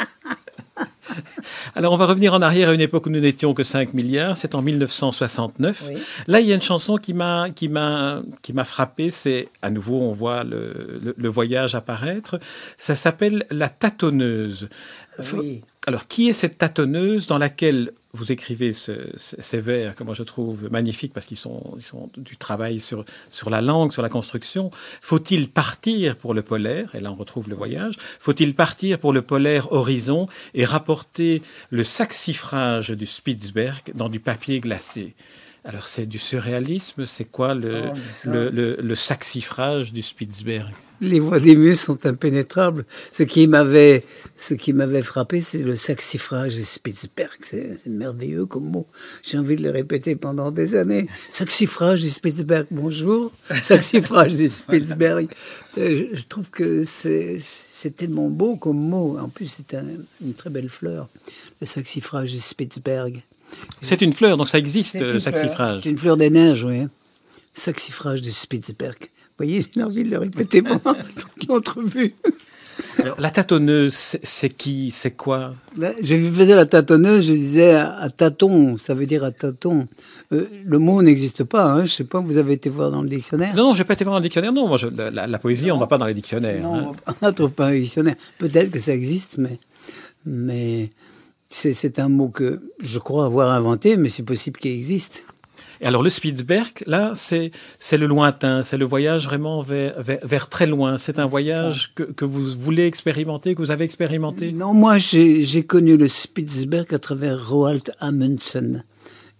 Alors, 1.75 1.93
on 1.93 1.97
va 1.97 2.05
revenir 2.05 2.33
en 2.33 2.41
arrière 2.41 2.69
à 2.69 2.73
une 2.73 2.81
époque 2.81 3.07
où 3.07 3.09
nous 3.09 3.19
n'étions 3.19 3.53
que 3.53 3.63
5 3.63 3.93
milliards. 3.93 4.37
C'est 4.37 4.55
en 4.55 4.61
1969. 4.61 5.89
Là, 6.27 6.39
il 6.39 6.47
y 6.47 6.51
a 6.51 6.55
une 6.55 6.61
chanson 6.61 6.97
qui 6.97 7.13
m'a, 7.13 7.49
qui 7.49 7.67
m'a, 7.67 8.21
qui 8.41 8.53
m'a 8.53 8.63
frappé. 8.63 9.09
C'est, 9.09 9.49
à 9.61 9.69
nouveau, 9.69 9.99
on 10.01 10.13
voit 10.13 10.43
le, 10.43 11.13
le, 11.17 11.29
voyage 11.29 11.73
apparaître. 11.73 12.39
Ça 12.77 12.95
s'appelle 12.95 13.45
La 13.49 13.69
tâtonneuse. 13.69 14.69
Oui. 15.33 15.61
Alors, 15.85 16.07
qui 16.07 16.29
est 16.29 16.33
cette 16.33 16.57
tâtonneuse 16.57 17.27
dans 17.27 17.37
laquelle 17.37 17.91
vous 18.13 18.31
écrivez 18.31 18.71
ces 18.73 19.59
vers 19.59 19.95
que 19.95 20.03
moi 20.03 20.13
je 20.13 20.23
trouve 20.23 20.71
magnifiques 20.71 21.13
parce 21.13 21.25
qu'ils 21.25 21.37
sont, 21.37 21.77
du 22.15 22.37
travail 22.37 22.79
sur, 22.79 23.03
sur 23.29 23.49
la 23.49 23.59
langue, 23.59 23.91
sur 23.91 24.01
la 24.01 24.07
construction? 24.07 24.71
Faut-il 25.01 25.49
partir 25.49 26.15
pour 26.15 26.33
le 26.33 26.41
polaire? 26.41 26.93
Et 26.95 27.01
là 27.01 27.11
on 27.11 27.15
retrouve 27.15 27.49
le 27.49 27.55
voyage. 27.55 27.95
Faut-il 28.19 28.55
partir 28.55 28.97
pour 28.99 29.11
le 29.11 29.23
polaire 29.23 29.73
horizon 29.73 30.27
et 30.53 30.63
rapporter 30.63 31.41
le 31.69 31.83
saxifrage 31.83 32.91
du 32.91 33.05
Spitzberg 33.05 33.91
dans 33.93 34.09
du 34.09 34.19
papier 34.19 34.61
glacé? 34.61 35.15
Alors 35.65 35.87
c'est 35.87 36.05
du 36.05 36.19
surréalisme, 36.19 37.05
c'est 37.05 37.25
quoi 37.25 37.53
le, 37.53 37.83
oh, 37.85 38.29
le, 38.29 38.49
le, 38.49 38.77
le, 38.81 38.95
saxifrage 38.95 39.93
du 39.93 40.01
Spitzberg? 40.01 40.73
Les 40.99 41.19
voix 41.19 41.39
des 41.39 41.55
muses 41.55 41.79
sont 41.79 42.05
impénétrables. 42.05 42.85
Ce 43.11 43.23
qui 43.23 43.47
m'avait, 43.47 44.03
ce 44.37 44.53
qui 44.53 44.73
m'avait 44.73 45.01
frappé, 45.01 45.41
c'est 45.41 45.63
le 45.63 45.75
saxifrage 45.75 46.55
du 46.55 46.63
Spitzberg. 46.63 47.37
C'est 47.41 47.85
merveilleux 47.87 48.45
comme 48.45 48.65
mot. 48.65 48.87
J'ai 49.21 49.37
envie 49.37 49.55
de 49.55 49.63
le 49.63 49.69
répéter 49.69 50.15
pendant 50.15 50.51
des 50.51 50.75
années. 50.75 51.07
Saxifrage 51.29 52.01
du 52.01 52.09
Spitzberg, 52.09 52.67
bonjour. 52.69 53.31
Saxifrage 53.61 54.35
du 54.35 54.49
Spitzberg. 54.49 55.27
Euh, 55.77 56.07
je 56.13 56.23
trouve 56.23 56.49
que 56.49 56.83
c'est 56.85 57.95
tellement 57.95 58.29
beau 58.29 58.55
comme 58.57 58.79
mot. 58.79 59.17
En 59.17 59.29
plus, 59.29 59.45
c'est 59.45 59.77
une 60.21 60.33
très 60.33 60.49
belle 60.49 60.69
fleur, 60.69 61.07
le 61.59 61.67
saxifrage 61.67 62.31
du 62.31 62.39
Spitzberg. 62.39 63.23
C'est 63.81 64.01
une 64.01 64.13
fleur, 64.13 64.37
donc 64.37 64.49
ça 64.49 64.57
existe, 64.57 64.99
le 64.99 65.19
saxifrage. 65.19 65.81
C'est 65.83 65.89
une 65.89 65.97
fleur 65.97 66.17
des 66.17 66.29
neiges, 66.29 66.63
oui. 66.63 66.87
Saxifrage 67.53 68.21
de 68.21 68.29
Spitzberg. 68.29 68.97
Vous 68.99 69.45
voyez, 69.45 69.61
j'ai 69.73 69.83
envie 69.83 70.03
de 70.03 70.11
le 70.11 70.17
répéter 70.17 70.61
pendant 70.61 70.95
l'entrevue. 71.47 72.13
Alors, 72.99 73.19
la 73.19 73.29
tâtonneuse, 73.29 74.17
c'est 74.21 74.49
qui 74.49 74.91
C'est 74.91 75.11
quoi? 75.11 75.53
Ben, 75.75 75.93
Je 76.01 76.15
faisais 76.31 76.55
la 76.55 76.65
tâtonneuse, 76.65 77.27
je 77.27 77.33
disais 77.33 77.73
à, 77.73 78.09
tâton, 78.15 78.77
ça 78.77 78.93
veut 78.93 79.05
dire 79.05 79.23
à 79.23 79.31
tâton. 79.31 79.87
Euh, 80.31 80.45
le 80.65 80.79
mot 80.79 81.01
n'existe 81.01 81.43
pas, 81.43 81.65
hein, 81.65 81.85
je 81.85 81.91
sais 81.91 82.03
pas, 82.03 82.19
vous 82.19 82.37
avez 82.37 82.53
été 82.53 82.69
voir 82.69 82.91
dans 82.91 83.01
le 83.01 83.09
dictionnaire? 83.09 83.55
Non, 83.55 83.63
non, 83.63 83.73
je 83.73 83.79
n'ai 83.79 83.85
pas 83.85 83.93
été 83.93 84.03
voir 84.03 84.15
dans 84.15 84.19
le 84.19 84.23
dictionnaire, 84.23 84.53
non. 84.53 84.67
Moi, 84.67 84.77
la, 85.11 85.39
poésie, 85.39 85.71
on 85.71 85.75
ne 85.75 85.79
va 85.79 85.87
pas 85.87 85.97
dans 85.97 86.07
les 86.07 86.13
dictionnaires. 86.13 86.61
Non, 86.61 86.93
hein. 87.07 87.13
on 87.21 87.27
ne 87.27 87.31
trouve 87.31 87.51
pas 87.51 87.65
dans 87.65 87.71
les 87.71 87.81
dictionnaires. 87.81 88.15
Peut-être 88.37 88.71
que 88.71 88.79
ça 88.79 88.93
existe, 88.93 89.37
mais, 89.37 89.57
mais 90.25 90.89
c'est 91.53 91.99
un 91.99 92.09
mot 92.09 92.29
que 92.29 92.59
je 92.81 92.99
crois 92.99 93.25
avoir 93.25 93.51
inventé, 93.51 93.97
mais 93.97 94.09
c'est 94.09 94.23
possible 94.23 94.59
qu'il 94.59 94.71
existe. 94.71 95.23
Et 95.81 95.85
alors 95.85 96.01
le 96.01 96.09
Spitzberg, 96.09 96.71
là, 96.87 97.11
c'est 97.15 97.51
le 97.97 98.05
lointain, 98.05 98.61
c'est 98.61 98.77
le 98.77 98.85
voyage 98.85 99.25
vraiment 99.25 99.61
vers, 99.61 100.01
vers, 100.01 100.49
très 100.49 100.65
loin. 100.65 100.97
C'est 100.97 101.19
un 101.19 101.25
voyage 101.25 101.93
que, 101.93 102.03
que, 102.03 102.25
vous 102.25 102.43
voulez 102.57 102.85
expérimenter, 102.85 103.53
que 103.53 103.59
vous 103.59 103.71
avez 103.71 103.85
expérimenté? 103.85 104.51
Non, 104.51 104.73
moi 104.73 104.97
j'ai 104.97 105.63
connu 105.63 105.97
le 105.97 106.07
Spitzberg 106.07 106.93
à 106.93 106.99
travers 106.99 107.49
Roald 107.49 107.93
Amundsen, 107.99 108.83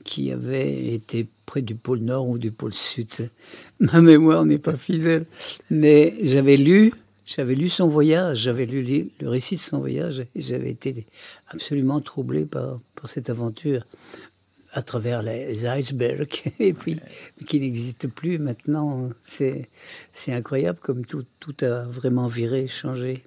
qui 0.03 0.31
avait 0.31 0.93
été 0.93 1.27
près 1.45 1.61
du 1.61 1.75
pôle 1.75 1.99
Nord 1.99 2.27
ou 2.27 2.37
du 2.37 2.51
pôle 2.51 2.73
Sud. 2.73 3.29
Ma 3.79 4.01
mémoire 4.01 4.45
n'est 4.45 4.59
pas 4.59 4.75
fidèle, 4.75 5.25
mais 5.69 6.13
j'avais 6.21 6.57
lu 6.57 6.93
j'avais 7.25 7.55
lu 7.55 7.69
son 7.69 7.87
voyage, 7.87 8.39
j'avais 8.39 8.65
lu 8.65 9.09
le 9.19 9.29
récit 9.29 9.55
de 9.55 9.61
son 9.61 9.79
voyage 9.79 10.19
et 10.19 10.41
j'avais 10.41 10.71
été 10.71 11.05
absolument 11.47 12.01
troublé 12.01 12.45
par, 12.45 12.79
par 12.95 13.09
cette 13.09 13.29
aventure 13.29 13.83
à 14.73 14.81
travers 14.81 15.21
les 15.21 15.65
icebergs 15.65 16.53
et 16.59 16.73
puis 16.73 16.99
qui 17.47 17.59
n'existe 17.59 18.07
plus 18.07 18.39
maintenant. 18.39 19.09
C'est 19.23 19.69
c'est 20.13 20.33
incroyable 20.33 20.79
comme 20.81 21.05
tout 21.05 21.25
tout 21.39 21.55
a 21.61 21.83
vraiment 21.83 22.27
viré, 22.27 22.67
changé. 22.67 23.23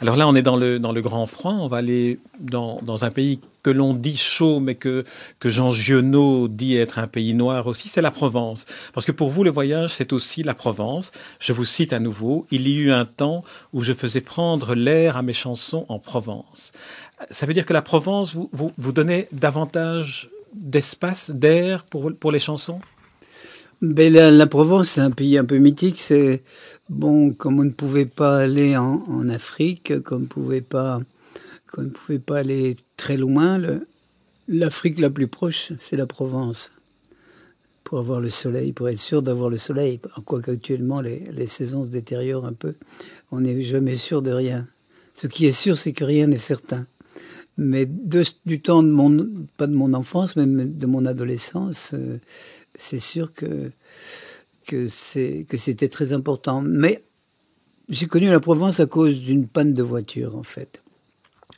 Alors 0.00 0.16
là, 0.16 0.28
on 0.28 0.34
est 0.34 0.42
dans 0.42 0.56
le, 0.56 0.78
dans 0.78 0.92
le 0.92 1.00
grand 1.00 1.26
froid. 1.26 1.52
On 1.52 1.68
va 1.68 1.78
aller 1.78 2.18
dans, 2.40 2.80
dans 2.82 3.04
un 3.04 3.10
pays 3.10 3.40
que 3.62 3.70
l'on 3.70 3.94
dit 3.94 4.16
chaud, 4.16 4.60
mais 4.60 4.74
que, 4.74 5.04
que 5.40 5.48
Jean 5.48 5.70
Giono 5.70 6.48
dit 6.48 6.76
être 6.76 6.98
un 6.98 7.06
pays 7.06 7.34
noir 7.34 7.66
aussi, 7.66 7.88
c'est 7.88 8.02
la 8.02 8.10
Provence. 8.10 8.66
Parce 8.92 9.06
que 9.06 9.12
pour 9.12 9.28
vous, 9.28 9.42
le 9.42 9.50
voyage, 9.50 9.90
c'est 9.90 10.12
aussi 10.12 10.42
la 10.42 10.54
Provence. 10.54 11.12
Je 11.40 11.52
vous 11.52 11.64
cite 11.64 11.92
à 11.92 11.98
nouveau. 11.98 12.46
Il 12.50 12.68
y 12.68 12.76
eut 12.76 12.92
un 12.92 13.06
temps 13.06 13.42
où 13.72 13.82
je 13.82 13.92
faisais 13.92 14.20
prendre 14.20 14.74
l'air 14.74 15.16
à 15.16 15.22
mes 15.22 15.32
chansons 15.32 15.86
en 15.88 15.98
Provence. 15.98 16.72
Ça 17.30 17.46
veut 17.46 17.54
dire 17.54 17.66
que 17.66 17.72
la 17.72 17.82
Provence 17.82 18.34
vous, 18.34 18.48
vous, 18.52 18.72
vous 18.78 18.92
donnez 18.92 19.26
davantage 19.32 20.30
d'espace, 20.54 21.30
d'air 21.30 21.84
pour, 21.84 22.12
pour 22.14 22.30
les 22.30 22.38
chansons? 22.38 22.80
Ben, 23.82 24.12
la, 24.12 24.46
Provence, 24.46 24.90
c'est 24.90 25.00
un 25.00 25.10
pays 25.10 25.36
un 25.38 25.44
peu 25.44 25.58
mythique. 25.58 26.00
C'est 26.00 26.42
bon, 26.88 27.32
comme 27.32 27.60
on 27.60 27.64
ne 27.64 27.70
pouvait 27.70 28.06
pas 28.06 28.38
aller 28.38 28.76
en, 28.76 29.28
Afrique, 29.28 30.00
comme 30.02 30.24
on 30.24 30.26
pouvait 30.26 30.60
pas, 30.60 31.00
comme 31.66 31.84
on 31.84 31.88
ne 31.88 31.92
pouvait 31.92 32.18
pas 32.18 32.38
aller 32.38 32.76
très 32.96 33.16
loin, 33.16 33.60
l'Afrique 34.48 34.98
la 34.98 35.10
plus 35.10 35.28
proche, 35.28 35.72
c'est 35.78 35.96
la 35.96 36.06
Provence. 36.06 36.72
Pour 37.84 37.98
avoir 37.98 38.20
le 38.20 38.30
soleil, 38.30 38.72
pour 38.72 38.88
être 38.88 38.98
sûr 38.98 39.22
d'avoir 39.22 39.48
le 39.48 39.58
soleil. 39.58 40.00
Quoique 40.24 40.50
actuellement 40.50 41.00
les, 41.00 41.22
les 41.32 41.46
saisons 41.46 41.84
se 41.84 41.88
détériorent 41.88 42.46
un 42.46 42.52
peu, 42.52 42.74
on 43.30 43.40
n'est 43.40 43.62
jamais 43.62 43.94
sûr 43.94 44.22
de 44.22 44.32
rien. 44.32 44.66
Ce 45.14 45.26
qui 45.26 45.46
est 45.46 45.52
sûr, 45.52 45.78
c'est 45.78 45.92
que 45.92 46.04
rien 46.04 46.26
n'est 46.26 46.36
certain. 46.36 46.86
Mais 47.58 47.86
du 47.86 48.60
temps 48.60 48.82
de 48.82 48.90
mon, 48.90 49.26
pas 49.56 49.66
de 49.66 49.74
mon 49.74 49.94
enfance, 49.94 50.36
mais 50.36 50.44
de 50.44 50.86
mon 50.86 51.06
adolescence, 51.06 51.92
euh, 51.94 52.18
c'est 52.78 52.98
sûr 52.98 53.32
que, 53.32 53.70
que 54.66 54.86
c'était 54.88 55.88
très 55.88 56.12
important. 56.12 56.62
Mais 56.62 57.02
j'ai 57.88 58.06
connu 58.06 58.28
la 58.28 58.40
Provence 58.40 58.80
à 58.80 58.86
cause 58.86 59.20
d'une 59.20 59.46
panne 59.46 59.74
de 59.74 59.82
voiture, 59.82 60.36
en 60.36 60.42
fait. 60.42 60.82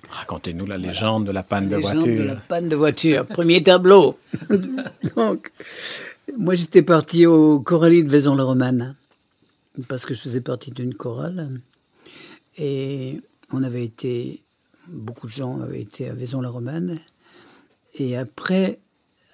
Racontez-nous 0.08 0.66
la 0.66 0.78
légende 0.78 1.26
de 1.26 1.32
la 1.32 1.42
panne 1.42 1.68
de 1.68 1.76
voiture. 1.76 2.02
de 2.02 2.22
la 2.22 2.36
panne 2.36 2.68
de 2.68 2.76
voiture. 2.76 3.26
Premier 3.26 3.62
tableau. 3.62 4.18
Donc, 5.16 5.50
moi, 6.36 6.54
j'étais 6.54 6.82
parti 6.82 7.26
au 7.26 7.60
Coralie 7.60 8.04
de 8.04 8.08
Vaison-la-Romaine 8.08 8.94
parce 9.88 10.06
que 10.06 10.14
je 10.14 10.20
faisais 10.20 10.40
partie 10.40 10.70
d'une 10.70 10.94
chorale. 10.94 11.60
Et 12.56 13.20
on 13.52 13.62
avait 13.62 13.84
été 13.84 14.40
beaucoup 14.88 15.26
de 15.26 15.32
gens 15.32 15.60
avaient 15.60 15.82
été 15.82 16.08
à 16.08 16.14
Vaison-la-Romaine. 16.14 16.98
Et 17.94 18.16
après, 18.16 18.78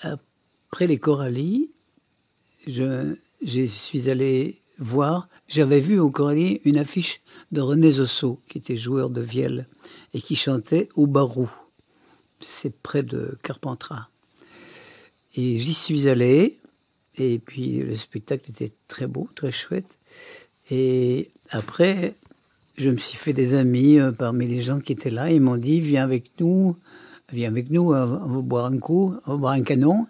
après 0.02 0.86
les 0.86 0.98
Corallies, 0.98 1.70
je, 2.66 3.14
suis 3.66 4.10
allé 4.10 4.56
voir, 4.78 5.28
j'avais 5.48 5.80
vu 5.80 5.98
au 5.98 6.10
Corallies 6.10 6.60
une 6.64 6.78
affiche 6.78 7.20
de 7.52 7.60
René 7.60 7.92
Zosso, 7.92 8.38
qui 8.48 8.58
était 8.58 8.76
joueur 8.76 9.10
de 9.10 9.20
vielle 9.20 9.66
et 10.12 10.20
qui 10.20 10.36
chantait 10.36 10.88
au 10.96 11.06
Barou. 11.06 11.50
C'est 12.40 12.74
près 12.82 13.02
de 13.02 13.36
Carpentras. 13.42 14.08
Et 15.36 15.58
j'y 15.58 15.74
suis 15.74 16.08
allé, 16.08 16.58
et 17.16 17.38
puis 17.38 17.78
le 17.78 17.96
spectacle 17.96 18.50
était 18.50 18.72
très 18.88 19.06
beau, 19.06 19.28
très 19.34 19.52
chouette. 19.52 19.98
Et 20.70 21.30
après, 21.50 22.14
je 22.76 22.90
me 22.90 22.96
suis 22.96 23.16
fait 23.16 23.32
des 23.32 23.54
amis 23.54 23.98
euh, 23.98 24.12
parmi 24.12 24.46
les 24.46 24.60
gens 24.60 24.80
qui 24.80 24.92
étaient 24.92 25.10
là. 25.10 25.30
Ils 25.30 25.40
m'ont 25.40 25.56
dit 25.56 25.80
viens 25.80 26.04
avec 26.04 26.40
nous, 26.40 26.76
viens 27.32 27.48
avec 27.48 27.70
nous, 27.70 27.92
on 27.92 28.06
va 28.06 28.40
boire 28.42 28.66
un 28.66 28.78
coup, 28.78 29.14
on 29.26 29.32
va 29.32 29.36
boire 29.36 29.52
un 29.52 29.62
canon, 29.62 30.06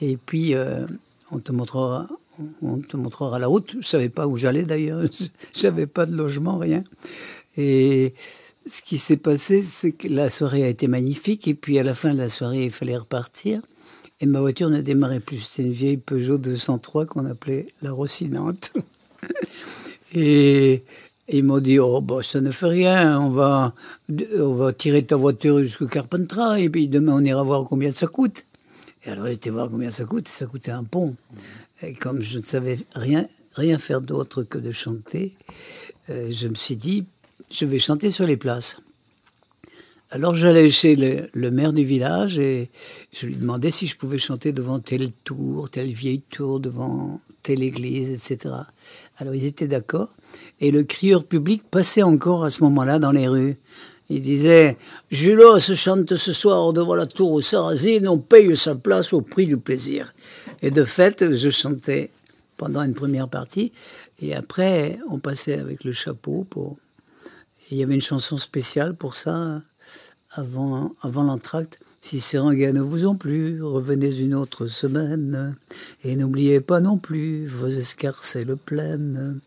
et 0.00 0.16
puis 0.16 0.54
euh, 0.54 0.86
on 1.32 1.38
te 1.38 1.52
montrera, 1.52 2.08
on 2.62 2.78
te 2.78 2.96
montrera 2.96 3.38
la 3.38 3.46
route. 3.46 3.76
Je 3.80 3.86
savais 3.86 4.08
pas 4.08 4.26
où 4.26 4.36
j'allais 4.36 4.62
d'ailleurs, 4.62 5.02
j'avais 5.54 5.86
pas 5.86 6.06
de 6.06 6.16
logement, 6.16 6.58
rien. 6.58 6.84
Et 7.56 8.14
ce 8.66 8.82
qui 8.82 8.98
s'est 8.98 9.16
passé, 9.16 9.62
c'est 9.62 9.92
que 9.92 10.08
la 10.08 10.30
soirée 10.30 10.64
a 10.64 10.68
été 10.68 10.86
magnifique, 10.86 11.48
et 11.48 11.54
puis 11.54 11.78
à 11.78 11.82
la 11.82 11.94
fin 11.94 12.12
de 12.12 12.18
la 12.18 12.28
soirée, 12.28 12.64
il 12.64 12.70
fallait 12.70 12.96
repartir. 12.96 13.62
Et 14.20 14.26
ma 14.26 14.40
voiture 14.40 14.68
ne 14.68 14.82
démarrait 14.82 15.20
plus. 15.20 15.38
C'est 15.38 15.62
une 15.62 15.72
vieille 15.72 15.96
Peugeot 15.96 16.36
203 16.36 17.06
qu'on 17.06 17.24
appelait 17.24 17.68
la 17.80 17.90
Rossinante. 17.90 18.72
et 20.14 20.82
ils 21.28 21.44
m'ont 21.44 21.60
dit, 21.60 21.78
oh, 21.78 22.00
bah, 22.00 22.22
ça 22.22 22.40
ne 22.40 22.50
fait 22.50 22.66
rien, 22.66 23.20
on 23.20 23.30
va, 23.30 23.72
on 24.38 24.52
va 24.52 24.72
tirer 24.72 25.04
ta 25.04 25.16
voiture 25.16 25.62
jusqu'au 25.62 25.86
Carpentras, 25.86 26.58
et 26.58 26.68
puis 26.68 26.88
demain 26.88 27.14
on 27.14 27.24
ira 27.24 27.42
voir 27.42 27.64
combien 27.64 27.90
ça 27.90 28.08
coûte. 28.08 28.44
Et 29.04 29.10
alors 29.10 29.26
j'étais 29.26 29.50
voir 29.50 29.68
combien 29.68 29.90
ça 29.90 30.04
coûte, 30.04 30.28
ça 30.28 30.46
coûtait 30.46 30.70
un 30.70 30.84
pont. 30.84 31.16
Et 31.82 31.94
comme 31.94 32.20
je 32.20 32.38
ne 32.38 32.44
savais 32.44 32.78
rien, 32.94 33.26
rien 33.54 33.78
faire 33.78 34.00
d'autre 34.00 34.42
que 34.42 34.58
de 34.58 34.72
chanter, 34.72 35.32
euh, 36.10 36.30
je 36.30 36.48
me 36.48 36.54
suis 36.54 36.76
dit, 36.76 37.04
je 37.50 37.64
vais 37.64 37.78
chanter 37.78 38.10
sur 38.10 38.26
les 38.26 38.36
places. 38.36 38.80
Alors 40.12 40.34
j'allais 40.34 40.70
chez 40.70 40.96
le, 40.96 41.50
maire 41.50 41.72
du 41.72 41.84
village 41.84 42.38
et 42.38 42.68
je 43.12 43.26
lui 43.26 43.36
demandais 43.36 43.70
si 43.70 43.86
je 43.86 43.96
pouvais 43.96 44.18
chanter 44.18 44.52
devant 44.52 44.80
telle 44.80 45.12
tour, 45.24 45.70
telle 45.70 45.90
vieille 45.90 46.22
tour, 46.30 46.58
devant 46.58 47.20
telle 47.44 47.62
église, 47.62 48.10
etc. 48.10 48.54
Alors 49.18 49.36
ils 49.36 49.44
étaient 49.44 49.68
d'accord. 49.68 50.08
Et 50.60 50.72
le 50.72 50.82
crieur 50.82 51.24
public 51.24 51.62
passait 51.70 52.02
encore 52.02 52.44
à 52.44 52.50
ce 52.50 52.64
moment-là 52.64 52.98
dans 52.98 53.12
les 53.12 53.28
rues. 53.28 53.56
Il 54.10 54.22
disait 54.22 54.76
Julos 55.12 55.60
chante 55.60 56.16
ce 56.16 56.32
soir 56.32 56.72
devant 56.72 56.96
la 56.96 57.06
tour 57.06 57.30
aux 57.30 57.40
Sarrasines, 57.40 58.08
on 58.08 58.18
paye 58.18 58.56
sa 58.56 58.74
place 58.74 59.12
au 59.12 59.20
prix 59.20 59.46
du 59.46 59.56
plaisir. 59.56 60.12
Et 60.62 60.72
de 60.72 60.82
fait, 60.82 61.32
je 61.32 61.48
chantais 61.48 62.10
pendant 62.56 62.82
une 62.82 62.94
première 62.94 63.28
partie, 63.28 63.72
et 64.20 64.34
après, 64.34 64.98
on 65.08 65.18
passait 65.18 65.58
avec 65.60 65.84
le 65.84 65.92
chapeau. 65.92 66.44
Pour... 66.50 66.76
il 67.70 67.78
y 67.78 67.84
avait 67.84 67.94
une 67.94 68.02
chanson 68.02 68.36
spéciale 68.36 68.94
pour 68.94 69.14
ça, 69.14 69.62
avant, 70.32 70.92
avant 71.02 71.22
l'entracte. 71.22 71.78
Si 72.02 72.16
ne 72.16 72.80
vous 72.80 73.06
ont 73.06 73.14
plu, 73.14 73.62
revenez 73.62 74.18
une 74.18 74.34
autre 74.34 74.66
semaine. 74.66 75.54
Et 76.02 76.16
n'oubliez 76.16 76.60
pas 76.60 76.80
non 76.80 76.96
plus 76.96 77.46
vos 77.46 77.68
escarcelles 77.68 78.56
pleines. 78.56 79.38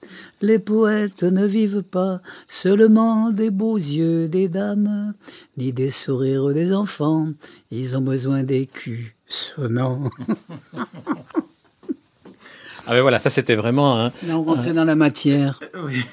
Les 0.42 0.60
poètes 0.60 1.24
ne 1.24 1.46
vivent 1.46 1.82
pas 1.82 2.22
seulement 2.48 3.32
des 3.32 3.50
beaux 3.50 3.78
yeux 3.78 4.28
des 4.28 4.48
dames, 4.48 5.14
ni 5.58 5.74
des 5.74 5.90
sourires 5.90 6.54
des 6.54 6.74
enfants. 6.74 7.28
Ils 7.72 7.98
ont 7.98 8.02
besoin 8.02 8.44
des 8.44 8.68
culs 8.68 9.12
sonnants. 9.28 10.10
Ah 12.86 12.92
ben 12.92 13.02
voilà, 13.02 13.18
ça 13.18 13.30
c'était 13.30 13.56
vraiment 13.56 14.00
un... 14.00 14.12
Là, 14.28 14.38
on 14.38 14.44
rentrait 14.44 14.74
dans 14.74 14.84
la 14.84 14.96
matière. 14.96 15.60
Oui. 15.86 16.04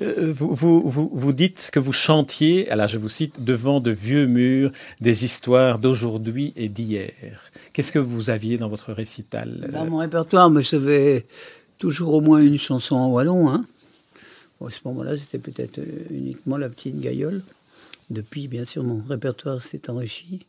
Euh, 0.00 0.32
vous, 0.32 1.32
dites 1.32 1.70
que 1.72 1.80
vous 1.80 1.92
chantiez, 1.92 2.70
alors 2.70 2.86
je 2.86 2.98
vous 2.98 3.08
cite, 3.08 3.42
devant 3.42 3.80
de 3.80 3.90
vieux 3.90 4.26
murs 4.26 4.70
des 5.00 5.24
histoires 5.24 5.78
d'aujourd'hui 5.78 6.52
et 6.56 6.68
d'hier. 6.68 7.12
Qu'est-ce 7.72 7.92
que 7.92 7.98
vous 7.98 8.30
aviez 8.30 8.58
dans 8.58 8.68
votre 8.68 8.92
récital 8.92 9.68
Dans 9.72 9.86
mon 9.86 9.98
répertoire, 9.98 10.50
moi, 10.50 10.60
j'avais 10.60 11.26
toujours 11.78 12.14
au 12.14 12.20
moins 12.20 12.40
une 12.40 12.58
chanson 12.58 12.96
en 12.96 13.08
wallon. 13.08 13.50
Hein. 13.50 13.64
à 14.64 14.70
ce 14.70 14.80
moment-là, 14.84 15.16
c'était 15.16 15.38
peut-être 15.38 15.78
euh, 15.78 16.04
uniquement 16.10 16.56
la 16.56 16.68
petite 16.68 17.00
gaillole. 17.00 17.42
Depuis, 18.10 18.46
bien 18.46 18.64
sûr, 18.64 18.84
mon 18.84 19.02
répertoire 19.08 19.60
s'est 19.60 19.90
enrichi. 19.90 20.46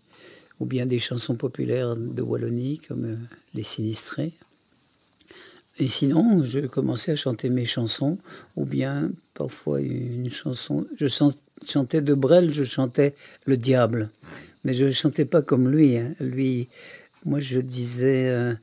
Ou 0.60 0.65
bien 0.65 0.86
des 0.86 0.99
chansons 0.99 1.36
populaires 1.36 1.95
de 1.95 2.21
Wallonie, 2.21 2.79
comme 2.88 3.06
euh, 3.06 3.15
Les 3.56 3.63
Sinistrés. 3.63 4.34
Et 5.79 5.88
sinon, 5.88 6.43
je 6.43 6.59
commençais 6.59 7.13
à 7.13 7.15
chanter 7.15 7.49
mes 7.49 7.65
chansons, 7.65 8.17
ou 8.55 8.65
bien 8.65 9.12
parfois 9.33 9.81
une 9.81 10.29
chanson. 10.29 10.86
Je 10.97 11.07
chantais 11.67 12.01
de 12.01 12.13
Brel, 12.13 12.53
je 12.53 12.63
chantais 12.63 13.15
Le 13.45 13.57
Diable. 13.57 14.09
Mais 14.63 14.73
je 14.73 14.86
ne 14.86 14.91
chantais 14.91 15.25
pas 15.25 15.41
comme 15.41 15.69
lui. 15.69 15.97
Hein. 15.97 16.13
Lui, 16.19 16.67
moi 17.25 17.39
je 17.39 17.59
disais 17.59 18.29
euh, 18.29 18.53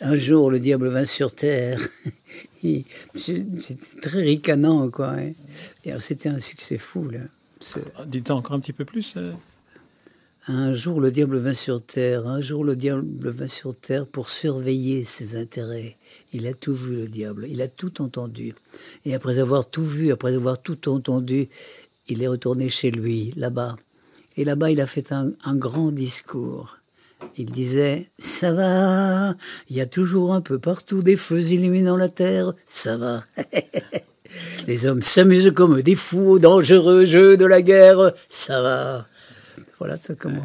Un 0.00 0.16
jour 0.16 0.50
le 0.50 0.58
diable 0.58 0.88
vint 0.88 1.04
sur 1.04 1.34
terre. 1.34 1.80
C'était 3.14 3.76
très 4.00 4.22
ricanant, 4.22 4.90
quoi. 4.90 5.14
Hein. 5.16 5.98
C'était 5.98 6.28
un 6.28 6.40
succès 6.40 6.78
fou, 6.78 7.08
là. 7.08 7.20
Dites 8.06 8.30
encore 8.30 8.56
un 8.56 8.60
petit 8.60 8.72
peu 8.72 8.84
plus. 8.84 9.14
Euh. 9.16 9.32
Un 10.48 10.72
jour 10.72 11.02
le 11.02 11.10
diable 11.10 11.36
vint 11.36 11.52
sur 11.52 11.84
terre, 11.84 12.26
un 12.26 12.40
jour 12.40 12.64
le 12.64 12.74
diable 12.74 13.28
vint 13.28 13.46
sur 13.46 13.74
terre 13.74 14.06
pour 14.06 14.30
surveiller 14.30 15.04
ses 15.04 15.36
intérêts. 15.36 15.96
Il 16.32 16.46
a 16.46 16.54
tout 16.54 16.74
vu 16.74 16.96
le 16.96 17.08
diable, 17.08 17.46
il 17.48 17.60
a 17.60 17.68
tout 17.68 18.00
entendu. 18.00 18.54
Et 19.04 19.14
après 19.14 19.38
avoir 19.38 19.68
tout 19.68 19.84
vu, 19.84 20.10
après 20.10 20.34
avoir 20.34 20.58
tout 20.58 20.88
entendu, 20.88 21.48
il 22.08 22.22
est 22.22 22.26
retourné 22.26 22.70
chez 22.70 22.90
lui, 22.90 23.34
là-bas. 23.36 23.76
Et 24.38 24.44
là-bas, 24.44 24.70
il 24.70 24.80
a 24.80 24.86
fait 24.86 25.12
un, 25.12 25.34
grand 25.54 25.92
discours. 25.92 26.78
Il 27.36 27.46
disait 27.52 28.08
Ça 28.18 28.54
va, 28.54 29.36
il 29.68 29.76
y 29.76 29.82
a 29.82 29.86
toujours 29.86 30.32
un 30.32 30.40
peu 30.40 30.58
partout 30.58 31.02
des 31.02 31.16
feux 31.16 31.52
illuminant 31.52 31.98
la 31.98 32.08
terre, 32.08 32.54
ça 32.66 32.96
va. 32.96 33.24
Les 34.66 34.86
hommes 34.86 35.02
s'amusent 35.02 35.52
comme 35.54 35.82
des 35.82 35.96
fous 35.96 36.30
au 36.30 36.38
dangereux 36.38 37.04
jeu 37.04 37.36
de 37.36 37.44
la 37.44 37.60
guerre, 37.60 38.12
ça 38.30 38.62
va. 38.62 39.06
Voilà, 39.80 39.96
ça 39.96 40.14
comment. 40.14 40.42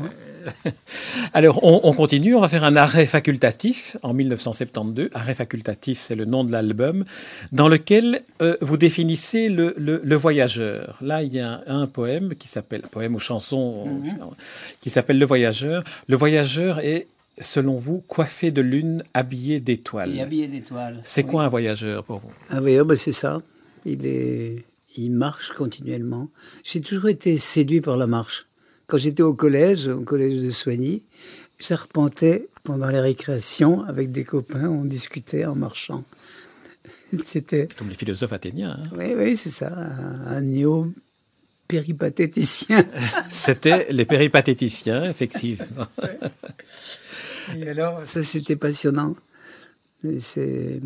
Alors, 1.33 1.59
on, 1.61 1.91
continue, 1.91 2.35
on 2.35 2.39
va 2.39 2.47
faire 2.47 2.63
un 2.63 2.77
arrêt 2.77 3.05
facultatif 3.05 3.97
en 4.01 4.13
1972. 4.13 5.09
Arrêt 5.13 5.33
facultatif, 5.33 5.99
c'est 5.99 6.15
le 6.15 6.23
nom 6.23 6.45
de 6.45 6.53
l'album, 6.53 7.03
dans 7.51 7.67
lequel 7.67 8.21
euh, 8.41 8.55
vous 8.61 8.77
définissez 8.77 9.49
le, 9.49 10.15
voyageur. 10.15 10.97
Là, 11.01 11.21
il 11.21 11.33
y 11.33 11.41
a 11.41 11.61
un, 11.67 11.85
poème 11.85 12.35
qui 12.35 12.47
s'appelle, 12.47 12.83
poème 12.83 13.13
ou 13.13 13.19
chanson, 13.19 13.85
mhm. 13.85 14.15
qui 14.79 14.89
s'appelle 14.89 15.19
Le 15.19 15.25
voyageur. 15.25 15.83
Le 16.07 16.15
voyageur 16.15 16.79
est 16.79 17.07
selon 17.37 17.75
vous, 17.75 18.01
coiffé 18.07 18.51
de 18.51 18.61
lune, 18.61 19.03
habillé 19.13 19.59
d'étoiles. 19.59 20.17
habillé 20.17 20.47
d'étoiles. 20.47 21.01
C'est 21.03 21.23
quoi 21.23 21.43
un 21.43 21.49
voyageur 21.49 22.05
pour 22.05 22.19
vous? 22.19 22.31
Un 22.49 22.61
voyageur, 22.61 22.85
ben, 22.85 22.95
c'est 22.95 23.11
ça. 23.11 23.41
Il 23.85 24.05
est, 24.05 24.63
il 24.95 25.11
marche 25.11 25.51
continuellement. 25.51 26.29
J'ai 26.63 26.79
toujours 26.79 27.09
été 27.09 27.37
séduit 27.37 27.81
par 27.81 27.97
la 27.97 28.07
marche. 28.07 28.45
Quand 28.87 28.97
j'étais 28.97 29.23
au 29.23 29.33
collège, 29.33 29.87
au 29.87 30.01
collège 30.01 30.41
de 30.41 30.49
Soigny, 30.49 31.03
j'arpentais 31.59 32.47
pendant 32.63 32.89
les 32.89 32.99
récréations, 32.99 33.83
avec 33.83 34.11
des 34.11 34.23
copains, 34.23 34.67
on 34.67 34.85
discutait 34.85 35.45
en 35.45 35.55
marchant. 35.55 36.03
C'était 37.23 37.67
comme 37.77 37.89
les 37.89 37.95
philosophes 37.95 38.33
athéniens. 38.33 38.79
Hein. 38.79 38.89
Oui, 38.97 39.13
oui, 39.15 39.37
c'est 39.37 39.49
ça, 39.49 39.73
un, 40.27 40.41
néo 40.41 40.91
péripatéticien. 41.67 42.85
C'était 43.29 43.87
les 43.91 44.05
péripatéticiens, 44.05 45.05
effectivement. 45.05 45.87
Et 47.55 47.69
alors, 47.69 48.01
ça, 48.05 48.23
c'était 48.23 48.55
passionnant. 48.55 49.15
C'est 50.19 50.81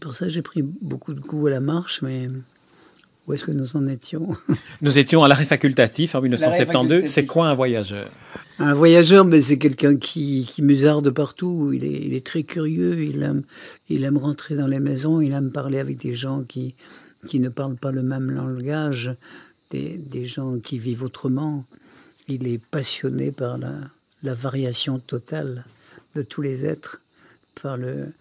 pour 0.00 0.14
ça 0.14 0.26
que 0.26 0.30
j'ai 0.30 0.42
pris 0.42 0.62
beaucoup 0.62 1.14
de 1.14 1.20
goût 1.20 1.46
à 1.46 1.50
la 1.50 1.60
marche, 1.60 2.02
mais 2.02 2.28
où 3.26 3.32
est-ce 3.32 3.44
que 3.44 3.50
nous 3.50 3.76
en 3.76 3.86
étions 3.88 4.36
Nous 4.82 4.98
étions 4.98 5.22
à 5.22 5.28
l'arrêt 5.28 5.44
facultatif 5.44 6.14
en 6.14 6.20
1972. 6.20 7.06
C'est 7.06 7.26
quoi 7.26 7.48
un 7.48 7.54
voyageur? 7.54 8.08
Un 8.58 8.74
voyageur, 8.74 9.24
ben, 9.24 9.40
c'est 9.40 9.58
quelqu'un 9.58 9.96
qui, 9.96 10.46
qui 10.48 10.62
musarde 10.62 11.10
partout. 11.10 11.72
Il 11.74 11.84
est, 11.84 12.02
il 12.06 12.14
est, 12.14 12.24
très 12.24 12.44
curieux. 12.44 13.02
Il 13.02 13.22
aime, 13.22 13.42
il 13.88 14.04
aime 14.04 14.16
rentrer 14.16 14.54
dans 14.54 14.66
les 14.66 14.80
maisons. 14.80 15.20
Il 15.20 15.32
aime 15.32 15.50
parler 15.50 15.78
avec 15.78 15.98
des 15.98 16.14
gens 16.14 16.42
qui, 16.42 16.74
qui 17.26 17.40
ne 17.40 17.48
parlent 17.48 17.76
pas 17.76 17.90
le 17.90 18.02
même 18.02 18.30
langage, 18.30 19.12
des, 19.70 19.98
des 19.98 20.24
gens 20.24 20.58
qui 20.58 20.78
vivent 20.78 21.02
autrement. 21.02 21.64
Il 22.28 22.46
est 22.46 22.58
passionné 22.58 23.32
par 23.32 23.58
la, 23.58 23.72
la 24.22 24.34
variation 24.34 24.98
totale 24.98 25.64
de 26.14 26.22
tous 26.22 26.42
les 26.42 26.64
êtres, 26.64 27.02
par 27.60 27.76
le, 27.76 28.12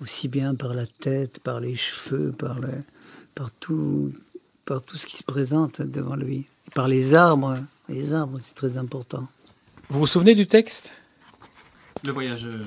aussi 0.00 0.28
bien 0.28 0.54
par 0.54 0.74
la 0.74 0.86
tête, 0.86 1.40
par 1.40 1.60
les 1.60 1.74
cheveux, 1.74 2.32
par, 2.32 2.60
le, 2.60 2.68
par 3.34 3.50
tout, 3.50 4.12
par 4.70 4.82
tout 4.82 4.96
ce 4.96 5.04
qui 5.04 5.16
se 5.16 5.24
présente 5.24 5.82
devant 5.82 6.14
lui. 6.14 6.44
par 6.76 6.86
les 6.86 7.14
arbres. 7.14 7.58
Les 7.88 8.12
arbres, 8.12 8.38
c'est 8.38 8.54
très 8.54 8.78
important. 8.78 9.26
Vous 9.88 9.98
vous 9.98 10.06
souvenez 10.06 10.36
du 10.36 10.46
texte? 10.46 10.92
Le 12.06 12.12
voyageur. 12.12 12.64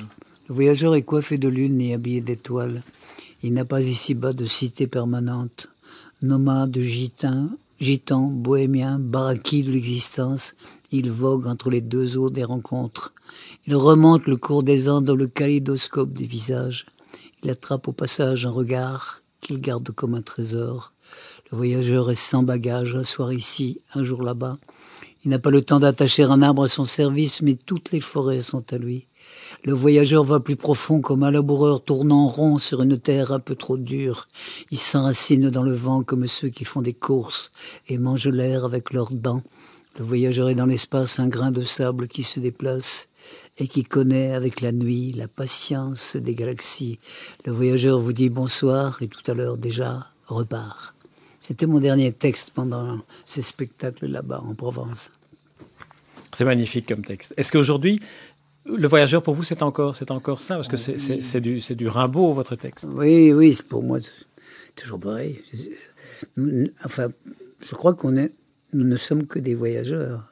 Le 0.49 0.53
voyageur 0.53 0.95
est 0.95 1.03
coiffé 1.03 1.37
de 1.37 1.47
lune 1.47 1.79
et 1.79 1.93
habillé 1.93 2.19
d'étoiles. 2.19 2.83
Il 3.41 3.53
n'a 3.53 3.63
pas 3.63 3.85
ici-bas 3.85 4.33
de 4.33 4.45
cité 4.45 4.85
permanente. 4.85 5.69
Nomade, 6.21 6.77
gitan, 6.77 7.51
gitan, 7.79 8.23
bohémien, 8.23 8.99
baraki 8.99 9.63
de 9.63 9.71
l'existence, 9.71 10.55
il 10.91 11.09
vogue 11.09 11.47
entre 11.47 11.69
les 11.69 11.79
deux 11.79 12.17
eaux 12.17 12.29
des 12.29 12.43
rencontres. 12.43 13.13
Il 13.65 13.77
remonte 13.77 14.25
le 14.25 14.35
cours 14.35 14.63
des 14.63 14.89
ans 14.89 14.99
dans 14.99 15.15
le 15.15 15.27
kaléidoscope 15.27 16.11
des 16.11 16.25
visages. 16.25 16.85
Il 17.43 17.49
attrape 17.49 17.87
au 17.87 17.93
passage 17.93 18.45
un 18.45 18.51
regard 18.51 19.21
qu'il 19.39 19.61
garde 19.61 19.89
comme 19.91 20.15
un 20.15 20.21
trésor. 20.21 20.92
Le 21.53 21.57
voyageur 21.57 22.09
est 22.09 22.15
sans 22.15 22.41
bagage, 22.41 22.95
un 22.95 23.03
soir 23.03 23.31
ici, 23.31 23.79
un 23.93 24.01
jour 24.01 24.23
là-bas. 24.23 24.57
Il 25.23 25.29
n'a 25.29 25.37
pas 25.37 25.51
le 25.51 25.61
temps 25.61 25.79
d'attacher 25.79 26.23
un 26.23 26.41
arbre 26.41 26.63
à 26.63 26.67
son 26.67 26.85
service, 26.85 27.43
mais 27.43 27.53
toutes 27.53 27.91
les 27.91 27.99
forêts 27.99 28.41
sont 28.41 28.73
à 28.73 28.79
lui. 28.79 29.05
Le 29.63 29.71
voyageur 29.71 30.23
va 30.23 30.39
plus 30.39 30.55
profond 30.55 30.99
comme 30.99 31.21
un 31.21 31.29
laboureur 31.29 31.83
tournant 31.83 32.27
rond 32.27 32.57
sur 32.57 32.81
une 32.81 32.99
terre 32.99 33.31
un 33.31 33.39
peu 33.39 33.53
trop 33.53 33.77
dure. 33.77 34.29
Il 34.71 34.79
s'enracine 34.79 35.51
dans 35.51 35.61
le 35.61 35.73
vent 35.73 36.01
comme 36.01 36.25
ceux 36.25 36.49
qui 36.49 36.65
font 36.65 36.81
des 36.81 36.95
courses 36.95 37.51
et 37.87 37.99
mangent 37.99 38.29
l'air 38.29 38.65
avec 38.65 38.91
leurs 38.91 39.11
dents. 39.11 39.43
Le 39.99 40.05
voyageur 40.05 40.49
est 40.49 40.55
dans 40.55 40.65
l'espace 40.65 41.19
un 41.19 41.27
grain 41.27 41.51
de 41.51 41.61
sable 41.61 42.07
qui 42.07 42.23
se 42.23 42.39
déplace 42.39 43.09
et 43.59 43.67
qui 43.67 43.83
connaît 43.83 44.33
avec 44.33 44.59
la 44.61 44.71
nuit 44.71 45.13
la 45.13 45.27
patience 45.27 46.15
des 46.15 46.33
galaxies. 46.33 46.97
Le 47.45 47.51
voyageur 47.51 47.99
vous 47.99 48.13
dit 48.13 48.29
bonsoir 48.29 49.03
et 49.03 49.07
tout 49.07 49.29
à 49.29 49.35
l'heure 49.35 49.57
déjà 49.57 50.07
repart. 50.25 50.92
C'était 51.43 51.65
mon 51.65 51.81
dernier 51.81 52.13
texte 52.13 52.51
pendant 52.51 53.01
ces 53.25 53.41
spectacles 53.41 54.05
là-bas 54.05 54.41
en 54.47 54.55
Provence. 54.55 55.11
C'est 56.33 56.45
magnifique 56.45 56.87
comme 56.87 57.03
texte. 57.03 57.33
Est-ce 57.35 57.51
qu'aujourd'hui, 57.51 57.99
le 58.65 58.87
voyageur 58.87 59.21
pour 59.21 59.33
vous, 59.33 59.43
c'est 59.43 59.61
encore, 59.61 59.93
c'est 59.93 60.09
encore 60.09 60.39
ça? 60.39 60.55
Parce 60.55 60.69
que 60.69 60.77
c'est, 60.77 61.41
du, 61.41 61.59
c'est 61.59 61.75
du 61.75 61.89
Rimbaud, 61.89 62.31
votre 62.31 62.55
texte. 62.55 62.85
Oui, 62.87 63.33
oui, 63.33 63.53
c'est 63.53 63.67
pour 63.67 63.83
moi 63.83 63.99
toujours 64.77 65.01
pareil. 65.01 65.41
Enfin, 66.85 67.09
je 67.61 67.75
crois 67.75 67.93
qu'on 67.93 68.15
est, 68.15 68.31
nous 68.71 68.85
ne 68.85 68.95
sommes 68.95 69.27
que 69.27 69.39
des 69.39 69.53
voyageurs. 69.53 70.23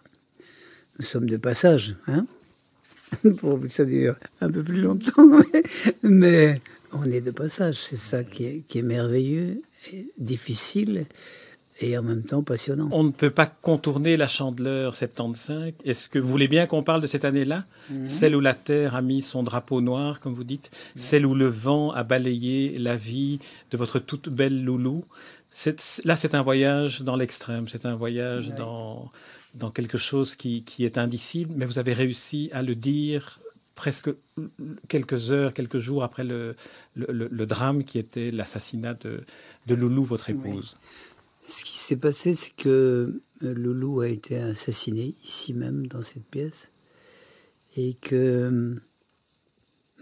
Nous 0.97 1.06
sommes 1.06 1.30
de 1.30 1.36
passage, 1.36 1.97
hein? 2.08 2.26
Pourvu 3.38 3.67
que 3.67 3.74
ça 3.74 3.84
dure 3.84 4.15
un 4.39 4.50
peu 4.50 4.63
plus 4.63 4.80
longtemps. 4.80 5.28
Mais 6.04 6.62
on 6.93 7.04
est 7.04 7.19
de 7.19 7.32
passage, 7.32 7.76
c'est 7.76 7.97
ça 7.97 8.24
qui 8.24 8.45
est, 8.45 8.63
qui 8.65 8.80
est 8.80 8.84
merveilleux 8.84 9.62
difficile 10.17 11.06
et 11.80 11.98
en 11.98 12.04
même 12.04 12.24
temps 12.24 12.44
passionnant. 12.44 12.89
On 12.91 13.04
ne 13.04 13.12
peut 13.12 13.30
pas 13.30 13.46
contourner 13.46 14.17
la 14.17 14.28
chandeleur 14.28 14.96
75. 14.96 15.74
Est-ce 15.86 16.10
que 16.10 16.20
vous 16.20 16.28
voulez 16.28 16.48
bien 16.48 16.67
qu'on 16.67 16.84
parle 16.84 17.02
de 17.02 17.08
cette 17.08 17.26
année-là? 17.26 17.65
Mhm. 17.89 18.06
Celle 18.06 18.36
où 18.36 18.39
la 18.39 18.54
Terre 18.54 18.96
a 18.96 19.02
mis 19.02 19.22
son 19.22 19.44
drapeau 19.44 19.82
noir, 19.82 20.20
comme 20.20 20.34
vous 20.34 20.44
dites. 20.44 20.72
Celle 20.96 21.26
où 21.26 21.34
le 21.34 21.48
vent 21.48 21.91
a 21.91 22.04
balayé 22.04 22.78
la 22.78 22.96
vie 22.96 23.39
de 23.72 23.78
votre 23.78 24.00
toute 24.00 24.30
belle 24.30 24.63
loulou. 24.63 25.04
Là, 26.06 26.15
c'est 26.15 26.36
un 26.36 26.41
voyage 26.41 27.02
dans 27.02 27.15
l'extrême. 27.15 27.67
C'est 27.67 27.86
un 27.86 27.96
voyage 27.96 28.50
dans, 28.56 29.12
dans 29.56 29.72
quelque 29.72 29.98
chose 29.98 30.36
qui, 30.36 30.63
qui 30.63 30.86
est 30.86 30.98
indicible. 30.98 31.54
Mais 31.58 31.65
vous 31.65 31.80
avez 31.80 31.94
réussi 31.94 32.50
à 32.54 32.62
le 32.62 32.76
dire 32.76 33.39
presque 33.75 34.10
quelques 34.88 35.31
heures, 35.31 35.53
quelques 35.53 35.79
jours 35.79 36.03
après 36.03 36.23
le, 36.23 36.55
le, 36.95 37.45
drame 37.45 37.84
qui 37.84 37.97
était 37.97 38.31
l'assassinat 38.31 38.93
de, 38.95 39.21
de, 39.67 39.75
Loulou, 39.75 40.03
votre 40.03 40.29
épouse. 40.29 40.77
Ce 41.45 41.63
qui 41.63 41.77
s'est 41.77 41.95
passé, 41.95 42.34
c'est 42.34 42.55
que 42.55 43.21
euh, 43.43 43.53
Loulou 43.53 44.01
a 44.01 44.10
été 44.10 44.38
assassiné 44.38 45.15
ici 45.23 45.53
même, 45.53 45.88
dans 45.88 46.01
cette 46.01 46.25
pièce. 46.25 46.69
Et 47.77 47.93
que 47.95 48.77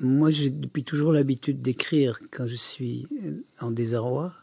moi, 0.01 0.32
j'ai 0.32 0.49
depuis 0.49 0.84
toujours 0.84 1.12
l'habitude 1.12 1.62
d'écrire 1.62 2.19
quand 2.32 2.47
je 2.47 2.55
suis 2.55 3.08
euh, 3.25 3.43
en 3.60 3.71
désarroi. 3.71 4.34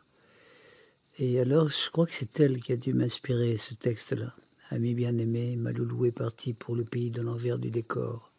Et 1.18 1.40
alors, 1.40 1.68
je 1.68 1.90
crois 1.90 2.06
que 2.06 2.12
c'est 2.12 2.40
elle 2.40 2.60
qui 2.60 2.72
a 2.72 2.76
dû 2.76 2.92
m'inspirer 2.92 3.56
ce 3.56 3.74
texte-là. 3.74 4.34
Ami 4.70 4.94
bien-aimé, 4.94 5.56
ma 5.56 5.72
loulou 5.72 6.06
est 6.06 6.12
partie 6.12 6.52
pour 6.52 6.76
le 6.76 6.84
pays 6.84 7.10
de 7.10 7.22
l'envers 7.22 7.58
du 7.58 7.70
décor. 7.70 8.32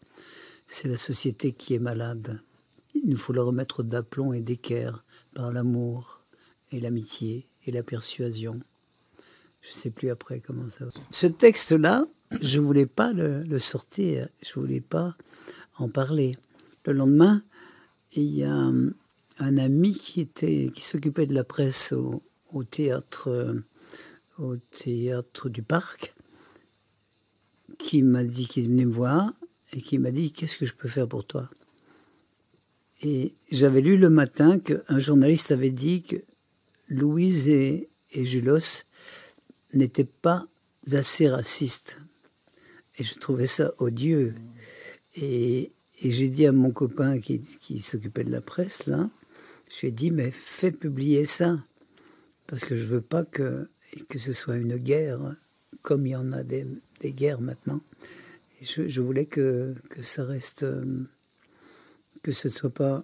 C'est 0.67 0.87
la 0.87 0.97
société 0.97 1.53
qui 1.53 1.73
est 1.73 1.79
malade. 1.79 2.39
Il 2.93 3.09
nous 3.09 3.17
faut 3.17 3.33
la 3.33 3.43
remettre 3.43 3.83
d'aplomb 3.83 4.33
et 4.33 4.41
d'équerre 4.41 5.03
par 5.33 5.51
l'amour 5.51 6.21
et 6.71 6.79
l'amitié 6.79 7.45
et 7.65 7.71
la 7.71 7.83
persuasion. 7.83 8.59
Je 9.61 9.69
ne 9.69 9.73
sais 9.73 9.89
plus 9.89 10.09
après 10.09 10.39
comment 10.39 10.69
ça 10.69 10.85
va. 10.85 10.91
Ce 11.11 11.27
texte-là, 11.27 12.05
je 12.41 12.59
ne 12.59 12.65
voulais 12.65 12.85
pas 12.85 13.13
le, 13.13 13.59
sortir, 13.59 14.27
je 14.41 14.51
ne 14.59 14.65
voulais 14.65 14.81
pas 14.81 15.15
en 15.77 15.89
parler. 15.89 16.37
Le 16.85 16.93
lendemain, 16.93 17.41
il 18.15 18.23
y 18.23 18.43
a 18.43 18.53
un, 18.53 19.57
ami 19.57 19.97
qui, 19.97 20.21
était, 20.21 20.69
qui 20.73 20.83
s'occupait 20.83 21.25
de 21.25 21.33
la 21.33 21.43
presse 21.43 21.93
au, 21.93 22.21
au 22.51 22.63
théâtre, 22.63 23.55
au 24.39 24.55
théâtre 24.57 25.49
du 25.49 25.61
parc 25.61 26.13
qui 27.77 28.01
m'a 28.01 28.23
dit 28.23 28.47
qu'il 28.47 28.65
venait 28.65 28.85
me 28.85 28.91
voir 28.91 29.33
et 29.73 29.81
qui 29.81 29.97
m'a 29.97 30.11
dit 30.11 30.31
Qu'est-ce 30.31 30.57
que 30.57 30.65
je 30.65 30.73
peux 30.73 30.87
faire 30.87 31.07
pour 31.07 31.25
toi? 31.25 31.49
Et 33.03 33.33
j'avais 33.51 33.81
lu 33.81 33.97
le 33.97 34.09
matin 34.09 34.59
qu'un 34.59 34.97
journaliste 34.97 35.51
avait 35.51 35.71
dit 35.71 36.01
que 36.01 36.15
Louise 36.89 37.47
et, 37.47 37.89
Julos 38.11 38.85
n'étaient 39.73 40.05
pas 40.05 40.47
assez 40.91 41.29
racistes. 41.29 41.99
Et 42.97 43.03
je 43.03 43.15
trouvais 43.19 43.45
ça 43.45 43.71
odieux. 43.77 44.33
Et, 45.15 45.71
j'ai 46.03 46.29
dit 46.29 46.45
à 46.45 46.51
mon 46.51 46.71
copain 46.71 47.19
qui, 47.19 47.79
s'occupait 47.79 48.23
de 48.23 48.31
la 48.31 48.41
presse, 48.41 48.85
là, 48.85 49.09
je 49.69 49.81
lui 49.81 49.87
ai 49.87 49.91
dit, 49.91 50.11
mais 50.11 50.31
fais 50.31 50.71
publier 50.71 51.25
ça. 51.25 51.59
Parce 52.45 52.63
que 52.63 52.75
je 52.75 52.85
veux 52.85 53.01
pas 53.01 53.25
que, 53.25 53.67
que 54.07 54.19
ce 54.19 54.31
soit 54.31 54.57
une 54.57 54.77
guerre, 54.77 55.35
comme 55.81 56.05
il 56.05 56.11
y 56.11 56.15
en 56.15 56.31
a 56.33 56.43
des, 56.43 56.65
des 57.01 57.11
guerres 57.13 57.41
maintenant 57.41 57.81
je, 58.61 59.01
voulais 59.01 59.25
que, 59.25 59.75
que, 59.89 60.01
ça 60.01 60.23
reste, 60.23 60.63
euh, 60.63 60.83
que 62.23 62.31
ce 62.31 62.47
ne 62.47 62.53
soit 62.53 62.73
pas 62.73 63.03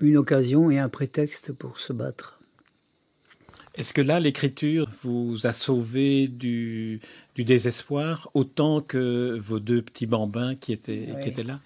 une 0.00 0.16
occasion 0.16 0.70
et 0.70 0.78
un 0.78 0.88
prétexte 0.88 1.52
pour 1.52 1.80
se 1.80 1.92
battre. 1.92 2.40
Est-ce 3.76 3.92
que 3.92 4.00
là, 4.00 4.20
l'écriture 4.20 4.88
vous 5.02 5.46
a 5.46 5.52
sauvé 5.52 6.28
du, 6.28 7.00
du, 7.34 7.44
désespoir 7.44 8.30
autant 8.32 8.80
que 8.80 9.38
vos 9.38 9.60
deux 9.60 9.82
petits 9.82 10.06
bambins 10.06 10.54
qui 10.54 10.72
étaient, 10.72 11.08
qui 11.22 11.28
étaient 11.28 11.42
là? 11.42 11.60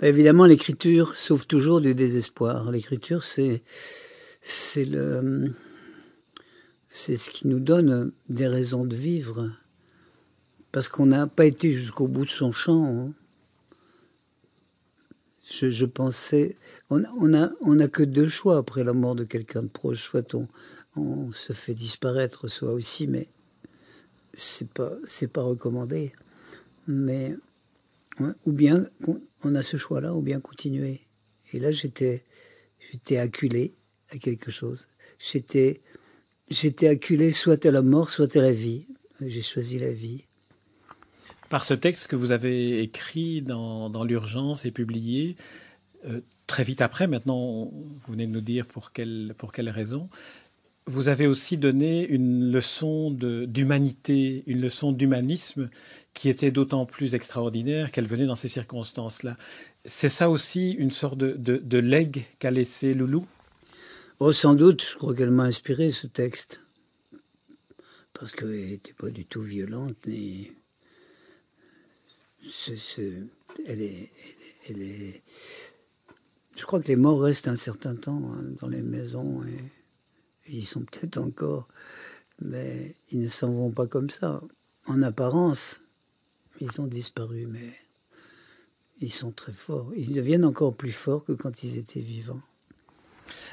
Bah, 0.00 0.06
Évidemment, 0.06 0.46
l'écriture 0.46 1.16
sauve 1.16 1.46
toujours 1.46 1.80
du 1.80 1.94
désespoir. 1.94 2.70
L'écriture, 2.70 3.24
c'est, 3.24 3.62
c'est, 4.42 4.84
le, 4.84 5.52
c'est 6.88 7.16
ce 7.16 7.30
qui 7.30 7.48
nous 7.48 7.60
donne 7.60 8.12
des 8.28 8.46
raisons 8.46 8.84
de 8.84 8.94
vivre 8.94 9.50
parce 10.76 10.90
qu'on 10.90 11.06
n'a 11.06 11.26
pas 11.26 11.46
été 11.46 11.72
jusqu'au 11.72 12.06
bout 12.06 12.26
de 12.26 12.30
son 12.30 12.52
champ. 12.52 12.84
Hein. 12.84 13.14
Je, 15.42 15.86
pensais, 15.86 16.58
on 16.90 16.98
n'a 16.98 17.50
on 17.62 17.80
a 17.80 17.88
que 17.88 18.02
deux 18.02 18.28
choix 18.28 18.58
après 18.58 18.84
la 18.84 18.92
mort 18.92 19.14
de 19.14 19.24
quelqu'un 19.24 19.62
de 19.62 19.68
proche, 19.68 20.02
soit 20.02 20.34
on, 20.34 20.46
on 20.94 21.32
se 21.32 21.54
fait 21.54 21.72
disparaître, 21.72 22.46
soit 22.48 22.74
aussi, 22.74 23.06
mais 23.06 23.26
c'est 24.34 24.68
pas 24.68 24.92
c'est 25.06 25.28
pas 25.28 25.40
recommandé. 25.40 26.12
Mais 26.86 27.34
ou 28.44 28.52
bien 28.52 28.86
on 29.44 29.54
a 29.54 29.62
ce 29.62 29.78
choix-là 29.78 30.12
ou 30.12 30.20
bien 30.20 30.40
continuer. 30.40 31.00
Et 31.54 31.58
là, 31.58 31.70
j'étais, 31.70 32.22
j'étais 32.92 33.16
acculé 33.16 33.72
à 34.10 34.18
quelque 34.18 34.50
chose. 34.50 34.88
J'étais, 35.18 35.80
j'étais 36.50 36.88
acculé 36.88 37.30
soit 37.30 37.64
à 37.64 37.70
la 37.70 37.80
mort, 37.80 38.10
soit 38.10 38.36
à 38.36 38.42
la 38.42 38.52
vie. 38.52 38.86
J'ai 39.22 39.40
choisi 39.40 39.78
la 39.78 39.90
vie. 39.90 40.25
Par 41.48 41.64
ce 41.64 41.74
texte 41.74 42.08
que 42.08 42.16
vous 42.16 42.32
avez 42.32 42.80
écrit 42.82 43.40
dans, 43.42 44.04
l'urgence 44.04 44.64
et 44.64 44.70
publié, 44.70 45.36
euh, 46.06 46.20
très 46.46 46.64
vite 46.64 46.82
après, 46.82 47.06
maintenant, 47.06 47.70
vous 47.72 48.12
venez 48.12 48.26
de 48.26 48.32
nous 48.32 48.40
dire 48.40 48.66
pour 48.66 48.92
quelle, 48.92 49.34
pour 49.38 49.52
quelle 49.52 49.70
raison, 49.70 50.08
vous 50.86 51.08
avez 51.08 51.26
aussi 51.26 51.56
donné 51.56 52.06
une 52.06 52.50
leçon 52.50 53.10
d'humanité, 53.10 54.44
une 54.46 54.60
leçon 54.60 54.92
d'humanisme 54.92 55.68
qui 56.14 56.28
était 56.28 56.52
d'autant 56.52 56.86
plus 56.86 57.14
extraordinaire 57.14 57.90
qu'elle 57.90 58.06
venait 58.06 58.26
dans 58.26 58.36
ces 58.36 58.48
circonstances-là. 58.48 59.36
C'est 59.84 60.08
ça 60.08 60.30
aussi 60.30 60.70
une 60.72 60.92
sorte 60.92 61.18
de, 61.18 61.32
de, 61.32 61.56
de 61.58 61.78
legs 61.78 62.24
qu'a 62.38 62.50
laissé 62.50 62.94
Loulou? 62.94 63.26
Oh, 64.18 64.32
sans 64.32 64.54
doute, 64.54 64.82
je 64.82 64.96
crois 64.96 65.14
qu'elle 65.14 65.30
m'a 65.30 65.44
inspiré 65.44 65.90
ce 65.92 66.06
texte. 66.06 66.62
Parce 68.14 68.32
qu'elle 68.32 68.48
n'était 68.48 68.94
pas 68.94 69.10
du 69.10 69.26
tout 69.26 69.42
violente, 69.42 69.96
ni. 70.06 70.50
Elle, 73.66 73.90
Je 76.56 76.64
crois 76.64 76.80
que 76.80 76.88
les 76.88 76.96
morts 76.96 77.20
restent 77.20 77.48
un 77.48 77.56
certain 77.56 77.94
temps 77.94 78.22
hein, 78.32 78.44
dans 78.60 78.68
les 78.68 78.82
maisons, 78.82 79.42
et 79.44 80.52
ils 80.52 80.64
sont 80.64 80.80
peut-être 80.80 81.18
encore, 81.18 81.68
mais 82.40 82.94
ils 83.10 83.20
ne 83.22 83.28
s'en 83.28 83.50
vont 83.52 83.70
pas 83.70 83.86
comme 83.86 84.10
ça. 84.10 84.40
En 84.86 85.02
apparence, 85.02 85.80
ils 86.60 86.80
ont 86.80 86.86
disparu, 86.86 87.46
mais 87.48 87.74
ils 89.00 89.12
sont 89.12 89.32
très 89.32 89.52
forts. 89.52 89.92
Ils 89.96 90.12
deviennent 90.12 90.44
encore 90.44 90.74
plus 90.74 90.92
forts 90.92 91.24
que 91.24 91.32
quand 91.32 91.62
ils 91.62 91.78
étaient 91.78 92.00
vivants. 92.00 92.40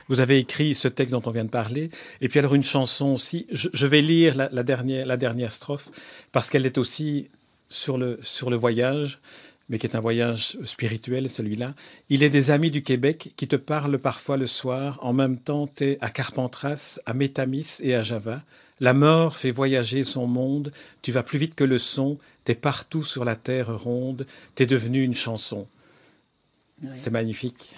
Vous 0.09 0.19
avez 0.19 0.37
écrit 0.37 0.75
ce 0.75 0.87
texte 0.87 1.13
dont 1.13 1.23
on 1.25 1.31
vient 1.31 1.45
de 1.45 1.49
parler, 1.49 1.89
et 2.21 2.29
puis 2.29 2.39
alors 2.39 2.53
une 2.53 2.63
chanson 2.63 3.07
aussi. 3.07 3.47
Je, 3.51 3.87
vais 3.87 4.01
lire 4.01 4.35
la, 4.35 4.63
dernière, 4.63 5.05
la 5.05 5.17
dernière 5.17 5.53
strophe 5.53 5.91
parce 6.31 6.49
qu'elle 6.49 6.65
est 6.65 6.77
aussi 6.77 7.29
sur 7.73 7.97
le, 7.97 8.19
sur 8.21 8.49
le 8.49 8.55
voyage, 8.55 9.19
mais 9.67 9.79
qui 9.79 9.87
est 9.87 9.95
un 9.95 9.99
voyage 9.99 10.57
spirituel, 10.65 11.29
celui-là. 11.29 11.73
Il 12.09 12.21
est 12.21 12.29
des 12.29 12.51
amis 12.51 12.69
du 12.69 12.83
Québec 12.83 13.31
qui 13.35 13.47
te 13.47 13.55
parlent 13.55 13.97
parfois 13.97 14.37
le 14.37 14.47
soir. 14.47 14.99
En 15.01 15.13
même 15.13 15.37
temps, 15.37 15.67
t'es 15.67 15.97
à 15.99 16.09
Carpentras, 16.09 16.99
à 17.05 17.13
Métamis 17.13 17.77
et 17.81 17.95
à 17.95 18.03
Java. 18.03 18.43
La 18.79 18.93
mort 18.93 19.37
fait 19.37 19.51
voyager 19.51 20.03
son 20.03 20.27
monde. 20.27 20.71
Tu 21.01 21.11
vas 21.11 21.23
plus 21.23 21.39
vite 21.39 21.55
que 21.55 21.63
le 21.63 21.79
son. 21.79 22.17
T'es 22.43 22.55
partout 22.55 23.03
sur 23.03 23.25
la 23.25 23.35
terre 23.35 23.79
ronde. 23.79 24.27
T'es 24.55 24.65
devenu 24.65 25.01
une 25.01 25.15
chanson. 25.15 25.65
C'est 26.83 27.11
magnifique. 27.11 27.75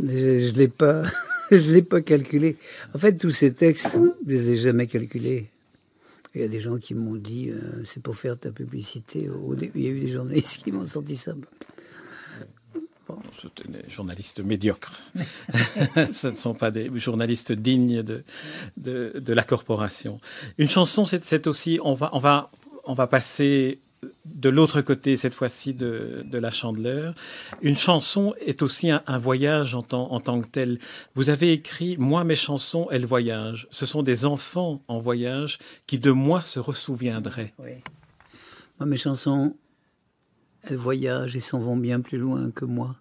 Mais 0.00 0.16
je 0.40 0.52
ne 0.54 0.58
l'ai 0.58 0.68
pas, 0.68 1.02
je 1.50 1.72
l'ai 1.72 1.82
pas 1.82 2.00
calculé. 2.00 2.56
En 2.94 2.98
fait, 2.98 3.16
tous 3.16 3.30
ces 3.30 3.52
textes, 3.52 3.98
je 4.26 4.30
les 4.30 4.50
ai 4.50 4.56
jamais 4.56 4.86
calculés. 4.86 5.46
Il 6.36 6.42
y 6.42 6.44
a 6.44 6.48
des 6.48 6.60
gens 6.60 6.76
qui 6.76 6.92
m'ont 6.92 7.16
dit, 7.16 7.48
euh, 7.48 7.82
c'est 7.86 8.02
pour 8.02 8.14
faire 8.14 8.38
ta 8.38 8.50
publicité. 8.50 9.26
Il 9.74 9.82
y 9.82 9.86
a 9.86 9.90
eu 9.90 10.00
des 10.00 10.08
journalistes 10.08 10.62
qui 10.64 10.70
m'ont 10.70 10.84
sorti 10.84 11.16
ça. 11.16 11.32
Bon. 13.08 13.18
C'était 13.40 13.66
des 13.66 13.88
journalistes 13.88 14.40
médiocres. 14.40 15.00
Ce 16.12 16.28
ne 16.28 16.36
sont 16.36 16.52
pas 16.52 16.70
des 16.70 16.90
journalistes 16.98 17.52
dignes 17.52 18.02
de, 18.02 18.22
de, 18.76 19.18
de 19.18 19.32
la 19.32 19.44
corporation. 19.44 20.20
Une 20.58 20.68
chanson, 20.68 21.06
c'est 21.06 21.46
aussi, 21.46 21.80
on 21.82 21.94
va, 21.94 22.10
on 22.12 22.18
va, 22.18 22.50
on 22.84 22.92
va 22.92 23.06
passer 23.06 23.78
de 24.24 24.48
l'autre 24.48 24.80
côté, 24.82 25.16
cette 25.16 25.34
fois-ci, 25.34 25.74
de, 25.74 26.24
la 26.32 26.50
chandeleur. 26.50 27.14
Une 27.62 27.76
chanson 27.76 28.34
est 28.40 28.62
aussi 28.62 28.90
un, 28.90 29.18
voyage 29.18 29.74
en, 29.74 29.86
en, 29.90 30.20
tant 30.20 30.40
que 30.40 30.48
tel. 30.48 30.78
Vous 31.14 31.30
avez 31.30 31.52
écrit 31.52 31.96
Moi, 31.98 32.24
mes 32.24 32.34
chansons, 32.34 32.88
elles 32.90 33.06
voyagent. 33.06 33.68
Ce 33.70 33.86
sont 33.86 34.02
des 34.02 34.24
enfants 34.24 34.82
en 34.88 34.98
voyage 34.98 35.58
qui 35.86 35.98
de 35.98 36.10
moi 36.10 36.42
se 36.42 36.58
ressouviendraient. 36.58 37.52
Oui. 37.58 37.72
Moi, 38.78 38.86
mes 38.86 38.96
chansons, 38.96 39.56
elles 40.62 40.76
voyagent 40.76 41.36
et 41.36 41.40
s'en 41.40 41.60
vont 41.60 41.76
bien 41.76 42.00
plus 42.00 42.18
loin 42.18 42.50
que 42.50 42.64
moi. 42.64 42.96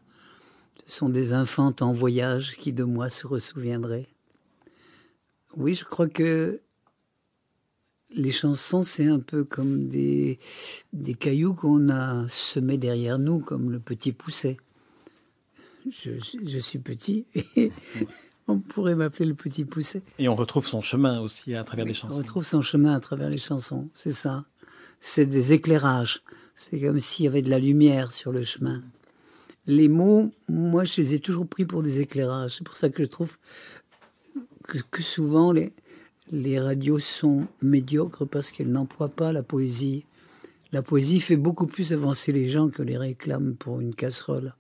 Ce 0.88 0.98
sont 0.98 1.10
des 1.10 1.34
infantes 1.34 1.82
en 1.82 1.92
voyage 1.92 2.56
qui 2.58 2.72
de 2.72 2.84
moi 2.84 3.10
se 3.10 3.28
ressouviendraient. 3.28 4.08
Oui, 5.58 5.74
je 5.74 5.84
crois 5.84 6.08
que 6.08 6.62
les 8.16 8.32
chansons, 8.32 8.84
c'est 8.84 9.08
un 9.08 9.20
peu 9.20 9.44
comme 9.44 9.88
des, 9.88 10.40
des 10.94 11.14
cailloux 11.14 11.54
qu'on 11.54 11.90
a 11.90 12.28
semés 12.28 12.78
derrière 12.78 13.20
nous, 13.20 13.40
comme 13.40 13.72
le 13.72 13.80
petit 13.80 14.12
pousset. 14.12 14.58
Je, 15.90 16.12
je 16.46 16.58
suis 16.60 16.80
petit 16.80 17.26
et 17.56 17.72
on 18.48 18.60
pourrait 18.60 18.96
m'appeler 18.96 19.26
le 19.26 19.36
petit 19.36 19.66
pousset. 19.66 20.02
Et 20.18 20.28
on 20.28 20.36
retrouve 20.36 20.66
son 20.66 20.82
chemin 20.82 21.20
aussi 21.20 21.56
à 21.56 21.64
travers 21.64 21.86
les 21.86 21.94
chansons. 21.94 22.16
On 22.16 22.18
retrouve 22.20 22.46
son 22.46 22.62
chemin 22.62 22.94
à 22.94 23.00
travers 23.00 23.30
les 23.30 23.38
chansons, 23.38 23.90
c'est 23.94 24.12
ça. 24.12 24.46
C'est 25.00 25.26
des 25.26 25.54
éclairages. 25.54 26.24
C'est 26.56 26.80
comme 26.80 27.00
s'il 27.00 27.26
y 27.26 27.28
avait 27.28 27.42
de 27.42 27.50
la 27.50 27.60
lumière 27.60 28.14
sur 28.14 28.32
le 28.32 28.44
chemin. 28.44 28.84
Les 29.68 29.88
mots, 29.88 30.32
moi, 30.48 30.84
je 30.84 31.02
les 31.02 31.16
ai 31.16 31.20
toujours 31.20 31.48
pris 31.48 31.66
pour 31.66 31.84
des 31.84 32.00
éclairages. 32.00 32.56
C'est 32.58 32.64
pour 32.64 32.76
ça 32.76 32.90
que 32.90 33.04
je 33.04 33.08
trouve 33.08 33.38
que, 34.64 34.80
que 34.90 35.04
souvent 35.04 35.52
les, 35.52 35.74
les 36.32 36.60
radios 36.60 37.00
sont 37.00 37.48
médiocres 37.62 38.26
parce 38.28 38.52
qu'elles 38.52 38.72
n'emploient 38.72 39.10
pas 39.10 39.32
la 39.32 39.44
poésie. 39.44 40.06
La 40.72 40.82
poésie 40.82 41.20
fait 41.20 41.38
beaucoup 41.38 41.68
plus 41.68 41.94
avancer 41.94 42.32
les 42.32 42.50
gens 42.50 42.70
que 42.70 42.84
les 42.84 42.98
réclames 42.98 43.56
pour 43.56 43.80
une 43.80 43.96
casserole. 43.96 44.54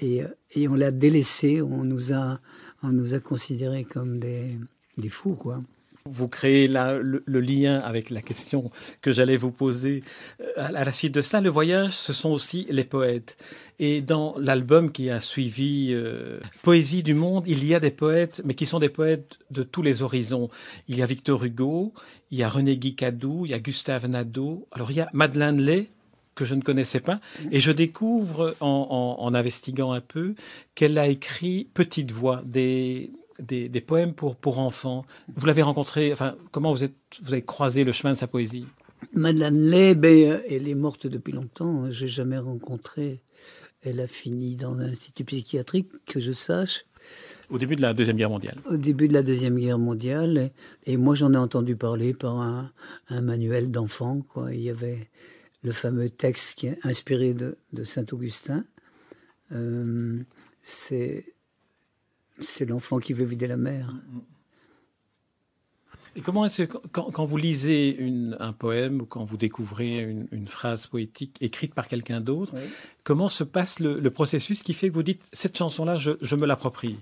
Et, 0.00 0.22
et 0.52 0.68
on 0.68 0.74
l'a 0.74 0.90
délaissé, 0.90 1.62
on 1.62 1.84
nous 1.84 2.12
a, 2.12 2.40
a 2.82 3.20
considérés 3.20 3.84
comme 3.84 4.18
des, 4.18 4.58
des 4.98 5.08
fous, 5.08 5.34
quoi. 5.34 5.62
Vous 6.10 6.28
créez 6.28 6.68
le, 6.68 7.40
lien 7.40 7.78
avec 7.78 8.10
la 8.10 8.20
question 8.20 8.70
que 9.00 9.10
j'allais 9.10 9.38
vous 9.38 9.50
poser. 9.50 10.04
Euh, 10.38 10.52
à 10.58 10.84
la 10.84 10.92
suite 10.92 11.14
de 11.14 11.22
cela, 11.22 11.40
le 11.40 11.48
voyage, 11.48 11.92
ce 11.92 12.12
sont 12.12 12.28
aussi 12.28 12.66
les 12.68 12.84
poètes. 12.84 13.38
Et 13.78 14.02
dans 14.02 14.34
l'album 14.38 14.92
qui 14.92 15.08
a 15.08 15.18
suivi 15.18 15.92
euh, 15.92 16.40
Poésie 16.62 17.02
du 17.02 17.14
monde, 17.14 17.44
il 17.46 17.64
y 17.64 17.74
a 17.74 17.80
des 17.80 17.90
poètes, 17.90 18.42
mais 18.44 18.52
qui 18.52 18.66
sont 18.66 18.80
des 18.80 18.90
poètes 18.90 19.38
de 19.50 19.62
tous 19.62 19.80
les 19.80 20.02
horizons. 20.02 20.50
Il 20.88 20.98
y 20.98 21.02
a 21.02 21.06
Victor 21.06 21.42
Hugo, 21.42 21.94
il 22.30 22.36
y 22.36 22.42
a 22.42 22.50
René 22.50 22.76
Guicadou, 22.76 23.46
il 23.46 23.52
y 23.52 23.54
a 23.54 23.58
Gustave 23.58 24.06
Nadeau. 24.06 24.68
Alors 24.72 24.90
il 24.90 24.98
y 24.98 25.00
a 25.00 25.08
Madeleine 25.14 25.58
Lay, 25.58 25.88
que 26.34 26.44
je 26.44 26.54
ne 26.54 26.60
connaissais 26.60 27.00
pas, 27.00 27.20
et 27.50 27.60
je 27.60 27.72
découvre 27.72 28.54
en, 28.60 29.16
en 29.20 29.34
investiguant 29.34 29.92
un 29.92 30.02
peu 30.02 30.34
qu'elle 30.74 30.98
a 30.98 31.06
écrit 31.06 31.66
Petite 31.72 32.10
Voix, 32.10 32.42
des, 32.44 33.10
des, 33.38 33.80
poèmes 33.80 34.14
pour, 34.14 34.36
pour 34.36 34.58
enfants. 34.58 35.04
Vous 35.34 35.46
l'avez 35.46 35.62
rencontré, 35.62 36.12
enfin, 36.12 36.36
comment 36.50 36.72
vous, 36.72 36.84
êtes, 36.84 36.94
vous 37.22 37.32
avez 37.32 37.42
croisé 37.42 37.84
le 37.84 37.92
chemin 37.92 38.12
de 38.12 38.18
sa 38.18 38.26
poésie? 38.26 38.66
Madeleine 39.12 39.70
Lay, 39.70 39.94
ben, 39.94 40.40
elle 40.48 40.68
est 40.68 40.74
morte 40.74 41.06
depuis 41.06 41.32
longtemps, 41.32 41.84
hein. 41.84 41.90
j'ai 41.90 42.08
jamais 42.08 42.38
rencontré. 42.38 43.22
Elle 43.82 44.00
a 44.00 44.06
fini 44.06 44.56
dans 44.56 44.78
un 44.78 44.88
institut 44.88 45.24
psychiatrique, 45.24 45.90
que 46.06 46.18
je 46.18 46.32
sache. 46.32 46.86
Au 47.50 47.58
début 47.58 47.76
de 47.76 47.82
la 47.82 47.92
Deuxième 47.92 48.16
Guerre 48.16 48.30
mondiale. 48.30 48.56
Au 48.70 48.78
début 48.78 49.08
de 49.08 49.12
la 49.12 49.22
Deuxième 49.22 49.58
Guerre 49.58 49.78
mondiale. 49.78 50.50
Et, 50.86 50.96
moi, 50.96 51.14
j'en 51.14 51.34
ai 51.34 51.36
entendu 51.36 51.76
parler 51.76 52.14
par 52.14 52.40
un, 52.40 52.72
manuel 53.10 53.70
d'enfant. 53.70 54.24
Il 54.50 54.62
y 54.62 54.70
avait 54.70 55.10
le 55.62 55.72
fameux 55.72 56.08
texte 56.08 56.58
qui 56.58 56.68
est 56.68 56.78
inspiré 56.82 57.34
de, 57.34 57.84
Saint-Augustin. 57.84 58.64
Euh, 59.52 60.18
c'est 60.62 61.33
c'est 62.38 62.68
l'enfant 62.68 62.98
qui 62.98 63.12
veut 63.12 63.24
vider 63.24 63.46
la 63.46 63.56
mer. 63.56 63.94
Et 66.16 66.20
comment 66.20 66.44
est-ce 66.44 66.62
que 66.62 66.78
quand, 66.92 67.24
vous 67.24 67.36
lisez 67.36 67.98
un 68.38 68.52
poème 68.52 69.00
ou 69.00 69.04
quand 69.04 69.24
vous 69.24 69.36
découvrez 69.36 69.98
une, 69.98 70.46
phrase 70.46 70.86
poétique 70.86 71.36
écrite 71.40 71.74
par 71.74 71.88
quelqu'un 71.88 72.20
d'autre, 72.20 72.54
comment 73.02 73.28
se 73.28 73.42
passe 73.42 73.80
le, 73.80 74.10
processus 74.10 74.62
qui 74.62 74.74
fait 74.74 74.88
que 74.88 74.94
vous 74.94 75.02
dites 75.02 75.22
cette 75.32 75.58
chanson-là, 75.58 75.96
je, 75.96 76.36
me 76.36 76.46
l'approprie? 76.46 76.96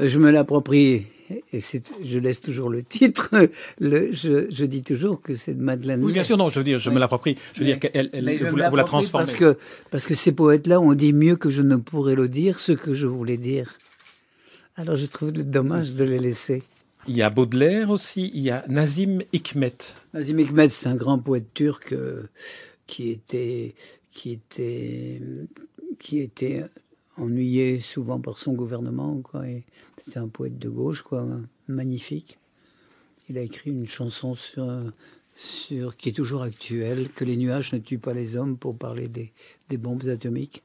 Euh, 0.00 0.08
Je 0.08 0.18
me 0.18 0.30
l'approprie 0.30 1.04
et 1.52 1.60
je 2.02 2.18
laisse 2.18 2.40
toujours 2.40 2.70
le 2.70 2.82
titre. 2.82 3.30
Le, 3.78 4.12
je, 4.12 4.64
dis 4.64 4.82
toujours 4.82 5.20
que 5.20 5.34
c'est 5.34 5.52
de 5.52 5.62
Madeleine. 5.62 6.02
Oui, 6.02 6.14
bien 6.14 6.24
sûr, 6.24 6.38
non, 6.38 6.48
je 6.48 6.58
veux 6.58 6.64
dire, 6.64 6.78
je 6.78 6.88
me 6.88 6.98
l'approprie. 6.98 7.36
Je 7.52 7.58
veux 7.58 7.66
dire 7.66 7.78
qu'elle, 7.78 8.10
vous, 8.48 8.56
la 8.56 8.84
transformez. 8.84 9.26
Parce 9.26 9.36
que, 9.36 9.58
parce 9.90 10.06
que 10.06 10.14
ces 10.14 10.32
poètes-là 10.32 10.80
ont 10.80 10.94
dit 10.94 11.12
mieux 11.12 11.36
que 11.36 11.50
je 11.50 11.60
ne 11.60 11.76
pourrais 11.76 12.14
le 12.14 12.28
dire 12.28 12.58
ce 12.58 12.72
que 12.72 12.94
je 12.94 13.06
voulais 13.06 13.36
dire. 13.36 13.78
Alors 14.78 14.94
je 14.94 15.06
trouve 15.06 15.32
dommage 15.32 15.96
de 15.96 16.04
les 16.04 16.20
laisser. 16.20 16.62
Il 17.08 17.16
y 17.16 17.22
a 17.22 17.30
Baudelaire 17.30 17.90
aussi, 17.90 18.30
il 18.32 18.42
y 18.42 18.50
a 18.52 18.64
Nazim 18.68 19.22
Hikmet. 19.32 19.76
Nazim 20.14 20.38
Hikmet, 20.38 20.68
c'est 20.68 20.88
un 20.88 20.94
grand 20.94 21.18
poète 21.18 21.52
turc 21.52 21.92
euh, 21.92 22.28
qui 22.86 23.10
était 23.10 23.74
qui 24.12 24.30
était 24.30 25.20
qui 25.98 26.20
était 26.20 26.64
ennuyé 27.16 27.80
souvent 27.80 28.20
par 28.20 28.38
son 28.38 28.52
gouvernement 28.52 29.20
quoi. 29.20 29.42
C'est 29.96 30.20
un 30.20 30.28
poète 30.28 30.60
de 30.60 30.68
gauche 30.68 31.02
quoi, 31.02 31.26
magnifique. 31.66 32.38
Il 33.28 33.36
a 33.36 33.40
écrit 33.40 33.72
une 33.72 33.88
chanson 33.88 34.36
sur 34.36 34.64
sur, 35.34 35.96
qui 35.96 36.10
est 36.10 36.12
toujours 36.12 36.42
actuel, 36.42 37.08
que 37.10 37.24
les 37.24 37.36
nuages 37.36 37.72
ne 37.72 37.78
tuent 37.78 37.98
pas 37.98 38.14
les 38.14 38.36
hommes 38.36 38.56
pour 38.56 38.78
parler 38.78 39.08
des, 39.08 39.32
des 39.70 39.76
bombes 39.76 40.06
atomiques. 40.06 40.62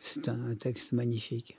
C'est 0.00 0.28
un, 0.28 0.56
texte 0.58 0.90
magnifique. 0.90 1.56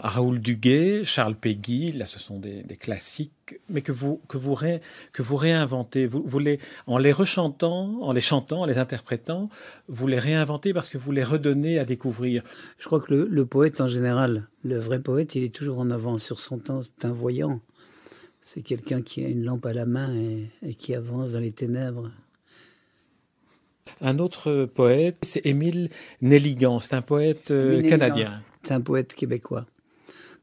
Raoul 0.00 0.40
Duguay, 0.40 1.02
Charles 1.04 1.34
Péguy, 1.34 1.92
là 1.92 2.06
ce 2.06 2.18
sont 2.18 2.38
des, 2.38 2.62
des 2.62 2.76
classiques, 2.76 3.60
mais 3.68 3.82
que 3.82 3.92
vous, 3.92 4.20
que 4.28 4.36
vous, 4.36 4.54
ré, 4.54 4.80
que 5.12 5.22
vous 5.22 5.36
réinventez. 5.36 6.06
Vous, 6.06 6.22
vous 6.24 6.38
les, 6.38 6.60
en 6.86 6.98
les 6.98 7.12
rechantant, 7.12 8.00
en 8.02 8.12
les 8.12 8.20
chantant, 8.20 8.62
en 8.62 8.66
les 8.66 8.78
interprétant, 8.78 9.48
vous 9.88 10.06
les 10.06 10.18
réinventez 10.18 10.72
parce 10.72 10.88
que 10.88 10.98
vous 10.98 11.12
les 11.12 11.24
redonnez 11.24 11.78
à 11.78 11.84
découvrir. 11.84 12.42
Je 12.78 12.86
crois 12.86 13.00
que 13.00 13.12
le, 13.12 13.26
le 13.26 13.46
poète 13.46 13.80
en 13.80 13.88
général, 13.88 14.48
le 14.62 14.78
vrai 14.78 15.00
poète, 15.00 15.34
il 15.34 15.44
est 15.44 15.54
toujours 15.54 15.80
en 15.80 15.90
avance 15.90 16.22
sur 16.22 16.40
son 16.40 16.58
temps, 16.58 16.82
c'est 16.82 17.06
un 17.06 17.12
voyant. 17.12 17.60
C'est 18.40 18.62
quelqu'un 18.62 19.02
qui 19.02 19.24
a 19.24 19.28
une 19.28 19.44
lampe 19.44 19.66
à 19.66 19.72
la 19.72 19.84
main 19.84 20.14
et, 20.14 20.48
et 20.62 20.74
qui 20.74 20.94
avance 20.94 21.32
dans 21.32 21.40
les 21.40 21.52
ténèbres. 21.52 22.10
Un 24.00 24.18
autre 24.18 24.66
poète, 24.66 25.18
c'est 25.22 25.44
Émile 25.44 25.90
Nelligan. 26.22 26.78
C'est 26.78 26.94
un 26.94 27.02
poète 27.02 27.50
euh, 27.50 27.82
canadien. 27.88 28.42
C'est 28.68 28.74
un 28.74 28.82
poète 28.82 29.14
québécois. 29.14 29.64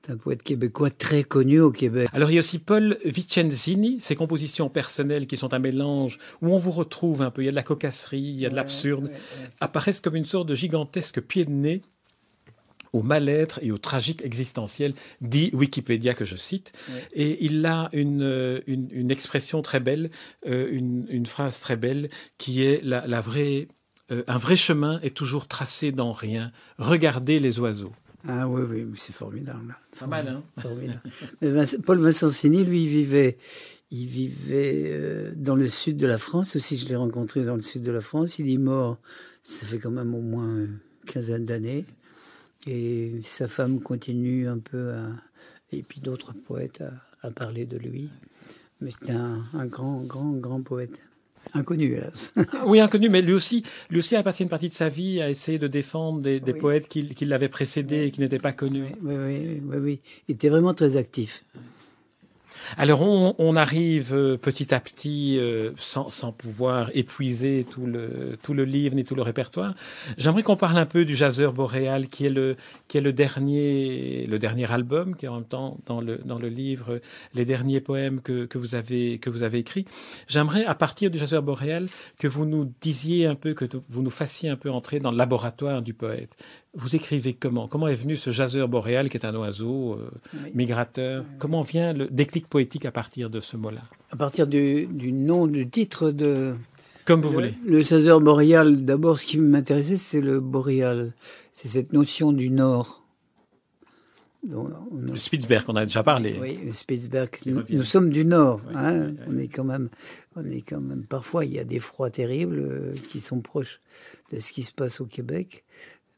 C'est 0.02 0.12
un 0.12 0.18
poète 0.18 0.42
québécois 0.42 0.90
très 0.90 1.24
connu 1.24 1.60
au 1.60 1.70
Québec. 1.70 2.10
Alors 2.12 2.32
il 2.32 2.34
y 2.34 2.38
a 2.38 2.40
aussi 2.40 2.58
Paul 2.58 2.98
Vicenzini, 3.06 4.02
ses 4.02 4.16
compositions 4.16 4.68
personnelles 4.68 5.28
qui 5.28 5.38
sont 5.38 5.54
un 5.54 5.60
mélange 5.60 6.18
où 6.42 6.48
on 6.48 6.58
vous 6.58 6.72
retrouve 6.72 7.22
un 7.22 7.30
peu. 7.30 7.44
Il 7.44 7.46
y 7.46 7.48
a 7.50 7.52
de 7.52 7.56
la 7.56 7.62
cocasserie, 7.62 8.18
il 8.18 8.40
y 8.40 8.48
a 8.48 8.50
de 8.50 8.56
l'absurde, 8.56 9.06
ouais, 9.06 9.12
ouais, 9.12 9.50
apparaissent 9.62 10.00
comme 10.00 10.16
une 10.16 10.26
sorte 10.26 10.50
de 10.50 10.56
gigantesque 10.56 11.22
pied 11.22 11.46
de 11.46 11.52
nez 11.52 11.84
au 12.94 13.04
mal-être 13.04 13.60
et 13.62 13.72
au 13.72 13.78
tragique 13.78 14.26
existentiel, 14.26 14.96
dit 15.22 15.52
Wikipédia 15.54 16.16
que 16.16 16.26
je 16.26 16.36
cite. 16.36 16.74
Oui. 16.90 17.00
Et 17.14 17.46
il 17.46 17.64
a 17.68 17.90
une, 17.94 18.64
une, 18.66 18.88
une, 18.90 19.12
expression 19.12 19.62
très 19.62 19.80
belle, 19.80 20.10
euh, 20.48 20.68
une, 20.72 21.06
une, 21.10 21.28
phrase 21.28 21.60
très 21.60 21.76
belle 21.76 22.10
qui 22.40 22.64
est 22.64 22.82
la, 22.84 23.06
la 23.06 23.22
vraie, 23.22 23.68
euh, 24.12 24.24
un 24.26 24.40
vrai 24.40 24.56
chemin 24.56 25.00
est 25.02 25.16
toujours 25.16 25.48
tracé 25.48 25.92
dans 25.92 26.12
rien. 26.12 26.52
Regardez 26.80 27.40
les 27.40 27.60
oiseaux. 27.60 27.94
Ah 28.28 28.48
oui, 28.48 28.64
oui, 28.68 28.94
c'est 28.98 29.14
formidable. 29.14 29.78
Pas 30.00 30.08
mal, 30.08 30.28
hein 30.28 30.44
formidable. 30.60 31.02
Paul 31.86 32.00
Vincenzini, 32.00 32.64
lui, 32.64 32.84
il 32.84 32.90
vivait, 32.90 33.38
il 33.92 34.08
vivait 34.08 34.86
euh, 34.88 35.34
dans 35.36 35.56
le 35.56 35.70
sud 35.70 35.98
de 35.98 36.08
la 36.08 36.18
France. 36.18 36.56
Aussi, 36.56 36.78
je 36.78 36.88
l'ai 36.88 36.96
rencontré 36.96 37.44
dans 37.44 37.56
le 37.56 37.62
sud 37.62 37.84
de 37.84 37.92
la 37.92 38.02
France. 38.02 38.40
Il 38.40 38.52
est 38.52 38.58
mort, 38.58 38.98
ça 39.44 39.66
fait 39.66 39.78
quand 39.78 39.92
même 39.92 40.16
au 40.16 40.22
moins 40.22 40.48
une 40.48 40.80
quinzaine 41.06 41.46
d'années. 41.46 41.86
Et 42.66 43.20
sa 43.24 43.48
femme 43.48 43.80
continue 43.80 44.48
un 44.48 44.58
peu 44.58 44.94
à, 44.94 45.08
et 45.72 45.84
puis 45.84 46.02
d'autres 46.02 46.34
poètes 46.34 46.82
à, 46.82 47.28
à, 47.28 47.30
parler 47.30 47.66
de 47.66 47.78
lui. 47.78 48.10
Mais 48.82 48.92
c'est 49.02 49.12
un, 49.12 49.44
un, 49.54 49.66
grand, 49.68 50.02
grand, 50.02 50.32
grand 50.32 50.62
poète. 50.62 51.05
Inconnu, 51.54 51.94
hélas. 51.94 52.34
oui, 52.66 52.80
inconnu, 52.80 53.10
mais 53.10 53.22
lui 53.22 53.34
aussi, 53.34 53.64
lui 53.90 54.00
aussi 54.00 54.16
a 54.16 54.24
passé 54.24 54.44
une 54.44 54.50
partie 54.50 54.70
de 54.70 54.74
sa 54.74 54.90
vie 54.90 55.22
à 55.22 55.30
essayer 55.30 55.60
de 55.60 55.68
défendre 55.68 56.22
des, 56.22 56.40
des 56.40 56.54
oui. 56.54 56.60
poètes 56.60 56.88
qui, 56.88 57.08
qui 57.14 57.26
l'avaient 57.26 57.50
précédé 57.50 58.06
et 58.06 58.12
qui 58.12 58.22
n'étaient 58.22 58.40
pas 58.40 58.52
connus. 58.52 58.86
Oui, 59.02 59.16
oui, 59.18 59.62
oui, 59.64 59.78
oui, 59.78 60.00
Il 60.28 60.36
était 60.36 60.50
vraiment 60.50 60.74
très 60.74 60.98
actif. 60.98 61.44
Alors 62.78 63.01
on, 63.01 63.36
on, 63.38 63.56
arrive 63.56 64.13
euh, 64.13 64.38
petit 64.38 64.73
à 64.73 64.80
petit, 64.80 65.38
euh, 65.39 65.71
sans, 65.78 66.10
sans, 66.10 66.32
pouvoir 66.32 66.89
épuiser 66.93 67.65
tout 67.69 67.86
le, 67.86 68.38
tout 68.41 68.54
le 68.54 68.65
livre 68.65 68.95
ni 68.95 69.04
tout 69.04 69.15
le 69.15 69.21
répertoire. 69.21 69.75
J'aimerais 70.17 70.43
qu'on 70.43 70.56
parle 70.56 70.78
un 70.78 70.86
peu 70.86 71.06
du 71.06 71.15
Jazzeur 71.15 71.54
boréal, 71.54 72.08
qui 72.08 72.25
est 72.25 72.30
le, 72.30 72.56
qui 72.88 72.97
est 72.97 73.01
le 73.01 73.13
dernier, 73.13 74.25
le 74.28 74.39
dernier 74.39 74.71
album, 74.71 75.15
qui 75.15 75.25
est 75.25 75.30
en 75.30 75.36
même 75.36 75.45
temps 75.45 75.78
dans 75.86 76.01
le, 76.01 76.19
dans 76.25 76.39
le 76.39 76.49
livre 76.49 76.99
les 77.34 77.45
derniers 77.45 77.82
poèmes 77.82 78.21
que, 78.21 78.45
que 78.45 78.58
vous 78.58 78.75
avez, 78.75 79.19
que 79.19 79.30
vous 79.30 79.43
avez 79.43 79.60
écrits. 79.60 79.86
J'aimerais, 80.28 80.65
à 80.65 80.75
partir 80.75 81.10
du 81.10 81.17
Jazzeur 81.17 81.43
boréal, 81.43 81.88
que 82.19 82.28
vous 82.28 82.45
nous 82.45 82.71
disiez 82.82 83.25
un 83.25 83.36
peu, 83.36 83.54
que 83.54 83.65
vous 83.89 84.01
nous 84.01 84.10
fassiez 84.10 84.49
un 84.49 84.56
peu 84.56 84.69
entrer 84.69 84.99
dans 84.99 85.12
le 85.12 85.17
laboratoire 85.17 85.82
du 85.82 85.93
poète. 85.93 86.36
Vous 86.78 86.93
écrivez 86.95 87.34
comment? 87.34 87.69
Comment 87.69 87.88
est 87.88 87.95
venu 87.95 88.17
ce 88.17 88.32
jazzeur 88.32 88.67
boréal 88.67 89.10
qui 89.10 89.15
est 89.15 89.25
un 89.25 89.34
oiseau 89.34 89.93
euh, 89.93 90.12
oui. 90.34 90.51
migrateur? 90.54 91.23
Oui. 91.23 91.36
Comment 91.39 91.62
vient 91.62 91.93
le 91.93 92.08
déclic 92.08 92.47
poétique 92.56 92.86
à 92.86 92.91
partir 92.91 93.30
de 93.30 93.41
ce 93.41 93.58
mot-là 93.58 93.82
À 94.12 94.15
partir 94.15 94.48
du, 94.48 94.86
du, 94.86 95.12
nom, 95.12 95.46
du 95.46 95.70
titre 95.70 96.12
de... 96.12 96.56
Comme 97.04 97.22
vous 97.22 97.28
le, 97.28 97.34
voulez. 97.34 97.54
Le 97.65 97.82
jazzeur 97.82 98.22
boréal, 98.22 98.86
d'abord, 98.86 99.20
ce 99.20 99.26
qui 99.26 99.39
m'intéressait, 99.39 99.98
c'est 99.98 100.22
le 100.22 100.39
boréal. 100.39 101.12
C'est 101.52 101.68
cette 101.68 101.91
notion 101.91 102.32
du 102.32 102.50
nord. 102.50 103.04
Donc, 104.44 104.70
a... 104.72 105.12
Le 105.12 105.18
Spitzberg, 105.18 105.65
on 105.68 105.76
a 105.76 105.86
déjà 105.86 106.02
parlé. 106.02 106.38
Oui, 106.39 106.58
le 106.65 106.72
Spitzberg. 106.72 107.30
Nous, 107.46 107.62
nous, 107.68 107.84
sommes 107.84 108.10
du 108.10 108.24
nord. 108.24 108.62
Oui, 108.70 108.74
hein 108.78 109.10
oui, 109.10 109.18
on 109.28 109.38
est 109.38 109.50
quand 109.50 109.65
même, 109.65 109.89
on 110.38 110.46
est 110.46 110.62
quand 110.62 110.80
même. 110.80 111.04
Parfois, 111.04 111.44
il 111.44 111.52
y 111.52 111.60
a 111.60 111.65
des 111.65 111.80
froids 111.80 112.10
terribles 112.10 112.60
euh, 112.60 112.94
qui 113.10 113.20
sont 113.20 113.41
proches 113.41 113.82
de 114.32 114.39
ce 114.39 114.54
qui 114.54 114.63
se 114.63 114.72
passe 114.72 115.02
au 115.02 115.06
Québec 115.06 115.65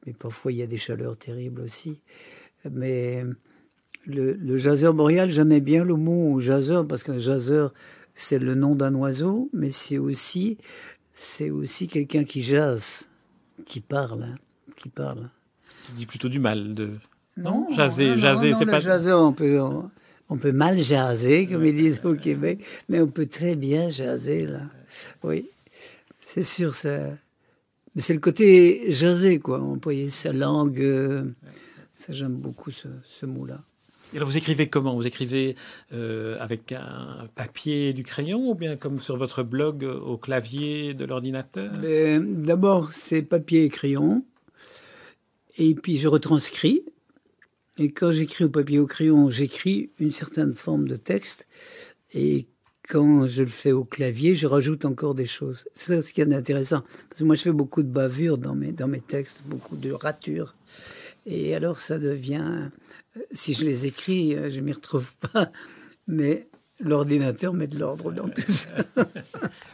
mais 0.08 0.14
parfois 0.14 0.52
il 0.54 0.58
y 0.58 0.62
a 0.62 0.68
des 0.68 0.78
chaleurs 0.78 1.18
terribles 1.18 1.62
aussi. 1.62 2.00
Mais 2.72 3.24
le, 4.08 4.34
le 4.34 4.58
jazzeur 4.58 4.94
boréal, 4.94 5.30
j'aimais 5.30 5.60
bien 5.60 5.84
le 5.84 5.96
mot 5.96 6.40
jazzeur 6.40 6.88
parce 6.88 7.04
qu'un 7.04 7.20
jazzeur, 7.20 7.74
c'est 8.14 8.40
le 8.40 8.56
nom 8.56 8.74
d'un 8.74 8.96
oiseau, 8.96 9.50
mais 9.54 9.70
c'est 9.70 9.98
aussi, 9.98 10.58
c'est 11.14 11.50
aussi 11.50 11.88
quelqu'un 11.88 12.24
qui 12.24 12.42
jazz, 12.42 13.08
qui 13.66 13.82
parle, 13.82 14.24
hein, 14.24 14.36
qui 14.78 14.90
parle. 14.90 15.30
Tu 15.86 15.92
dis 15.94 16.06
plutôt 16.06 16.30
du 16.30 16.40
mal 16.40 16.74
de. 16.74 16.92
Non, 17.36 17.68
jaser, 17.70 18.16
jaser, 18.16 18.54
c'est 18.54 18.66
pas. 18.66 18.80
Jazzeur, 18.80 19.22
on 19.22 19.34
peut, 19.34 19.62
on, 19.62 19.92
on, 20.30 20.38
peut 20.38 20.52
mal 20.52 20.78
jaser, 20.78 21.46
comme 21.46 21.66
ils 21.66 21.76
disent 21.76 22.02
au 22.04 22.16
Québec, 22.16 22.60
mais 22.90 23.02
on 23.02 23.08
peut 23.08 23.28
très 23.28 23.56
bien 23.56 23.92
jaser 23.92 24.48
là. 24.48 24.62
Oui, 25.24 25.48
c'est 26.18 26.44
sûr 26.44 26.74
ça. 26.74 26.98
Mais 27.94 28.02
c'est 28.02 28.14
le 28.14 28.20
côté 28.20 28.90
jasé, 28.92 29.40
quoi. 29.40 29.60
Employer 29.62 30.08
sa 30.08 30.32
langue. 30.32 30.80
Euh, 30.80 31.24
ça, 31.94 32.14
j'aime 32.14 32.36
beaucoup 32.36 32.72
ce, 32.72 32.88
ce 33.06 33.26
mot-là. 33.26 33.60
Alors, 34.16 34.30
vous 34.30 34.38
écrivez 34.38 34.70
comment? 34.70 34.96
Vous 34.96 35.06
écrivez 35.06 35.56
euh, 35.94 36.38
avec 36.40 36.72
un 36.72 37.28
papier 37.36 37.90
et 37.90 37.94
du 37.94 38.04
crayon 38.04 38.50
ou 38.50 38.56
bien 38.56 38.78
comme 38.78 39.00
sur 39.00 39.18
votre 39.18 39.44
blog 39.44 39.84
au 39.84 40.18
clavier 40.18 40.94
de 40.94 41.04
l'ordinateur? 41.06 41.72
D'abord, 42.22 42.94
c'est 42.94 43.22
papier 43.22 43.66
et 43.66 43.70
crayon. 43.70 44.24
Et 45.58 45.76
puis, 45.76 45.98
je 45.98 46.08
retranscris. 46.08 46.84
Et 47.78 47.92
quand 47.92 48.12
j'écris 48.12 48.46
au 48.46 48.50
papier 48.50 48.78
et 48.78 48.80
au 48.80 48.88
crayon, 48.88 49.30
j'écris 49.30 49.92
une 50.00 50.12
certaine 50.12 50.54
forme 50.54 50.88
de 50.88 50.96
texte. 50.96 51.48
Et 52.14 52.48
quand 52.90 53.28
je 53.28 53.44
le 53.44 53.50
fais 53.50 53.74
au 53.74 53.84
clavier, 53.84 54.36
je 54.36 54.48
rajoute 54.48 54.86
encore 54.86 55.16
des 55.16 55.26
choses. 55.26 55.68
C'est 55.74 56.02
ce 56.02 56.14
qui 56.14 56.22
est 56.22 56.34
intéressant. 56.34 56.82
Parce 57.10 57.20
que 57.20 57.26
moi, 57.26 57.36
je 57.36 57.42
fais 57.42 57.52
beaucoup 57.52 57.84
de 57.84 57.90
bavures 57.90 58.38
dans 58.38 58.56
mes, 58.56 58.72
dans 58.72 58.88
mes 58.88 59.02
textes, 59.02 59.44
beaucoup 59.46 59.76
de 59.76 59.92
ratures. 59.92 60.56
Et 61.26 61.54
alors, 61.54 61.82
ça 61.82 62.00
devient... 62.00 62.70
Si 63.32 63.54
je 63.54 63.64
les 63.64 63.86
écris, 63.86 64.36
je 64.50 64.62
m'y 64.62 64.74
retrouve 64.74 65.16
pas. 65.18 65.52
Mais 66.08 66.48
l'ordinateur 66.80 67.54
met 67.54 67.68
de 67.68 67.80
l'ordre 67.80 68.12
dans 68.12 68.30
tout 68.30 68.42
ça. 68.46 68.70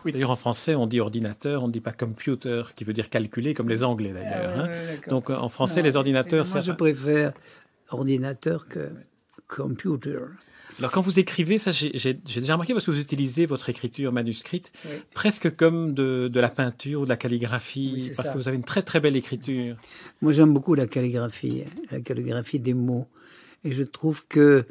oui, 0.06 0.12
d'ailleurs, 0.12 0.32
en 0.32 0.36
français, 0.36 0.76
on 0.76 0.88
dit 0.88 1.00
ordinateur, 1.00 1.64
on 1.64 1.68
ne 1.68 1.74
dit 1.74 1.82
pas 1.82 1.92
computer, 1.92 2.64
qui 2.76 2.84
veut 2.84 2.94
dire 2.94 3.10
calculer, 3.10 3.54
comme 3.54 3.70
les 3.70 3.84
Anglais, 3.84 4.14
d'ailleurs. 4.14 4.54
Ah, 4.56 4.64
ouais, 4.64 4.70
hein. 4.70 5.10
Donc, 5.10 5.30
en 5.30 5.50
français, 5.50 5.82
les 5.82 5.96
ordinateurs... 5.96 6.46
Moi, 6.48 6.60
je 6.62 6.72
préfère 6.72 7.34
ordinateur 7.90 8.68
que 8.68 8.90
computer. 9.48 10.20
Alors 10.80 10.92
quand 10.92 11.02
vous 11.02 11.20
écrivez, 11.20 11.58
ça 11.58 11.72
j'ai 11.72 12.14
déjà 12.14 12.54
remarqué 12.54 12.74
parce 12.74 12.86
que 12.86 12.92
vous 12.92 13.00
utilisez 13.00 13.46
votre 13.46 13.70
écriture 13.70 14.12
manuscrite 14.12 14.72
oui. 14.86 14.92
presque 15.14 15.56
comme 15.56 15.94
de, 15.94 16.28
de, 16.28 16.40
la 16.40 16.50
peinture 16.50 17.02
ou 17.02 17.04
de 17.06 17.10
la 17.10 17.18
calligraphie, 17.18 17.94
oui, 17.96 18.12
parce 18.16 18.28
ça. 18.28 18.34
que 18.34 18.38
vous 18.38 18.48
avez 18.48 18.58
une 18.58 18.64
très 18.64 18.82
très 18.82 19.00
belle 19.00 19.16
écriture. 19.16 19.78
Moi 20.22 20.32
j'aime 20.32 20.54
beaucoup 20.54 20.74
la 20.76 20.88
calligraphie, 20.88 21.64
la 21.92 22.02
calligraphie 22.02 22.60
des 22.60 22.74
mots. 22.74 23.08
Et 23.64 23.72
je 23.72 23.84
trouve 23.84 24.26
que 24.28 24.66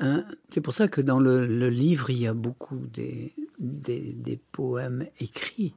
hein, 0.00 0.24
c'est 0.50 0.60
pour 0.60 0.74
ça 0.74 0.88
que 0.88 1.00
dans 1.00 1.20
le, 1.20 1.46
le, 1.46 1.68
livre 1.68 2.10
il 2.10 2.18
y 2.18 2.26
a 2.26 2.34
beaucoup 2.34 2.78
des, 2.92 3.34
des, 3.58 4.14
des 4.14 4.38
poèmes 4.52 5.06
écrits, 5.20 5.74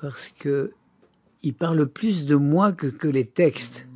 parce 0.00 0.28
que 0.28 0.72
ils 1.42 1.54
parlent 1.54 1.86
plus 1.86 2.26
de 2.26 2.34
moi 2.34 2.72
que, 2.72 2.86
que 2.86 3.08
les 3.08 3.24
textes 3.24 3.86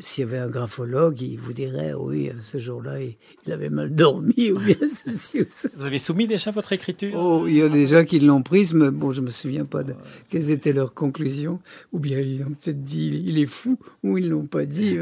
s'il 0.00 0.24
y 0.24 0.28
avait 0.28 0.38
un 0.38 0.48
graphologue, 0.48 1.20
il 1.20 1.38
vous 1.38 1.52
dirait, 1.52 1.92
oui, 1.92 2.30
ce 2.40 2.58
jour-là, 2.58 2.98
il, 3.00 3.52
avait 3.52 3.70
mal 3.70 3.94
dormi, 3.94 4.50
ou 4.52 4.58
bien 4.58 4.76
ceci 4.88 5.40
ou 5.40 5.46
ça. 5.50 5.68
Vous 5.76 5.86
avez 5.86 5.98
soumis 5.98 6.26
déjà 6.26 6.50
votre 6.50 6.72
écriture? 6.72 7.14
Oh, 7.14 7.46
il 7.46 7.56
y 7.56 7.62
a 7.62 7.68
des 7.68 7.86
gens 7.86 8.04
qui 8.04 8.20
l'ont 8.20 8.42
prise, 8.42 8.74
mais 8.74 8.90
bon, 8.90 9.12
je 9.12 9.20
me 9.20 9.30
souviens 9.30 9.64
pas 9.64 9.82
de 9.82 9.94
quelles 10.30 10.50
étaient 10.50 10.72
leurs 10.72 10.94
conclusions. 10.94 11.60
Ou 11.92 11.98
bien 11.98 12.20
ils 12.20 12.42
ont 12.42 12.50
peut-être 12.50 12.82
dit, 12.82 13.22
il 13.26 13.38
est 13.38 13.46
fou, 13.46 13.78
ou 14.02 14.18
ils 14.18 14.28
l'ont 14.28 14.46
pas 14.46 14.64
dit. 14.64 14.98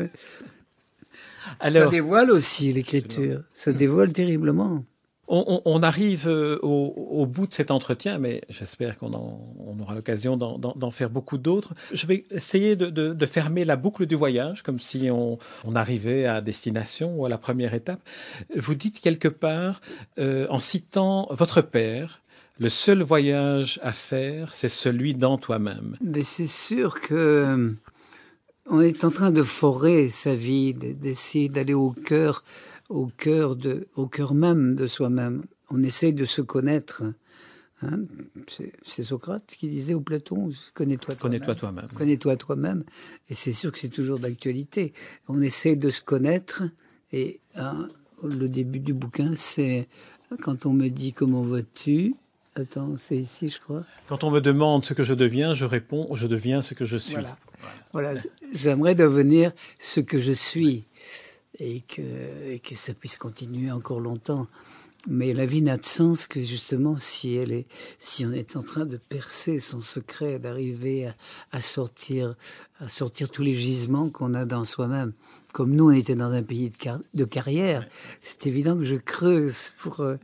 Alors, 1.61 1.85
ça 1.85 1.91
dévoile 1.91 2.31
aussi 2.31 2.73
l'écriture. 2.73 3.43
Ça 3.53 3.73
dévoile 3.73 4.13
terriblement. 4.13 4.85
On, 5.29 5.61
on, 5.65 5.83
arrive 5.83 6.29
euh, 6.29 6.59
au, 6.63 6.95
au, 6.95 7.27
bout 7.27 7.49
de 7.49 7.53
cet 7.53 7.73
entretien, 7.73 8.19
mais 8.19 8.43
j'espère 8.49 8.97
qu'on 8.97 9.13
on 9.13 9.81
aura 9.81 9.95
l'occasion 9.95 10.37
d'en 10.37 10.91
faire 10.91 11.11
beaucoup 11.11 11.37
d'autres. 11.37 11.75
Je 11.93 12.07
vais 12.07 12.25
essayer 12.31 12.77
de, 12.77 12.87
de, 12.91 13.13
de, 13.13 13.27
fermer 13.27 13.65
la 13.65 13.75
boucle 13.75 14.07
du 14.07 14.15
voyage, 14.15 14.63
comme 14.63 14.79
si 14.79 15.11
on, 15.11 15.39
on, 15.65 15.75
arrivait 15.75 16.27
à 16.27 16.41
destination 16.41 17.17
ou 17.17 17.27
à 17.27 17.29
la 17.29 17.39
première 17.39 17.75
étape. 17.75 18.01
Vous 18.55 18.77
dites 18.77 19.01
quelque 19.01 19.29
part, 19.29 19.81
euh, 20.19 20.47
en 20.49 20.61
citant 20.61 21.27
votre 21.31 21.61
père, 21.61 22.23
Le 22.59 22.71
seul 22.71 23.03
voyage 23.03 23.79
à 23.83 23.93
faire, 23.93 24.55
c'est 24.55 24.71
celui 24.71 25.15
dans 25.15 25.37
toi-même. 25.37 25.97
Mais 26.01 26.23
c'est 26.23 26.47
sûr 26.47 27.01
que 27.03 27.15
euh, 27.15 27.73
on 28.69 28.81
est 28.81 29.05
en 29.05 29.11
train 29.11 29.31
de 29.31 29.43
forer 29.43 30.09
sa 30.09 30.35
vie, 30.35 30.73
d'essayer 30.73 31.49
d'aller 31.49 31.75
au 31.75 31.91
cœur, 31.91 32.43
au 32.89 33.07
cœur 33.07 33.57
de, 33.57 33.89
au 33.97 34.07
cœur 34.07 34.35
même 34.35 34.75
de 34.75 34.87
soi-même. 34.87 35.45
On 35.71 35.83
essaye 35.83 36.13
de 36.13 36.25
se 36.25 36.43
connaître. 36.43 37.05
Hein. 37.83 38.01
c'est 38.83 39.03
Socrate 39.03 39.45
qui 39.47 39.69
disait 39.69 39.93
au 39.93 40.01
Platon 40.01 40.49
connais-toi 40.73 41.15
toi-même. 41.15 41.41
Connais-toi 41.41 41.55
toi-même. 41.55 41.89
Connais-toi 41.95 42.37
toi-même. 42.37 42.85
Et 43.29 43.35
c'est 43.35 43.53
sûr 43.53 43.73
que 43.73 43.79
c'est 43.79 43.91
toujours 43.91 44.19
d'actualité. 44.19 44.93
On 45.29 45.43
essaye 45.43 45.77
de 45.77 45.91
se 45.91 46.01
connaître. 46.01 46.63
Et 47.13 47.41
hein, 47.55 47.89
le 48.23 48.49
début 48.49 48.81
du 48.81 48.95
bouquin, 48.95 49.33
c'est 49.35 49.89
quand 50.43 50.67
on 50.67 50.73
me 50.73 50.89
dit 50.89 51.13
comment 51.13 51.43
vas-tu, 51.43 52.15
Attends, 52.59 52.97
c'est 52.97 53.19
ici, 53.19 53.51
je 53.51 53.61
crois. 53.61 53.85
Quand 54.07 54.25
on 54.25 54.31
me 54.31 54.41
demande 54.41 54.83
ce 54.87 54.95
que 54.95 55.03
je 55.03 55.13
deviens, 55.13 55.53
je 55.53 55.67
réponds 55.67 56.09
je 56.15 56.27
deviens 56.27 56.63
ce 56.63 56.73
que 56.73 56.87
je 56.87 56.97
suis. 56.97 57.23
Voilà. 57.93 58.15
J'aimerais 58.53 58.95
devenir 58.95 59.53
ce 59.79 60.01
que 60.01 60.19
je 60.19 60.33
suis 60.33 60.85
et 61.59 61.81
que, 61.81 62.03
et 62.51 62.59
que 62.59 62.75
ça 62.75 62.95
puisse 62.95 63.17
continuer 63.17 63.71
encore 63.71 64.01
longtemps. 64.01 64.47
Mais 65.09 65.33
la 65.33 65.47
vie 65.47 65.63
n'a 65.63 65.77
de 65.77 65.85
sens 65.85 66.27
que 66.27 66.43
justement 66.43 66.97
si 66.99 67.37
elle 67.37 67.53
est, 67.53 67.67
si 68.01 68.27
on 68.27 68.33
est 68.33 68.57
en 68.57 68.63
train 68.63 68.87
de 68.87 68.97
percer 68.97 69.61
son 69.61 69.81
secret, 69.81 70.41
d'arriver 70.41 71.09
à, 71.53 71.61
sortir, 71.61 72.35
à 72.81 72.89
sortir 72.89 73.31
tous 73.31 73.43
les 73.43 73.55
gisements 73.55 74.11
qu'on 74.11 74.35
a 74.35 74.45
dans 74.45 74.65
soi-même. 74.65 75.13
Comme 75.53 75.75
nous, 75.75 75.91
on 75.91 75.93
était 75.93 76.17
dans 76.17 76.33
un 76.33 76.43
pays 76.43 76.71
de, 76.71 76.91
de 77.15 77.25
carrière, 77.25 77.87
c'est 78.21 78.47
évident 78.49 78.77
que 78.77 78.85
je 78.85 78.97
creuse 78.97 79.73
pour, 79.79 80.01
euh, 80.01 80.17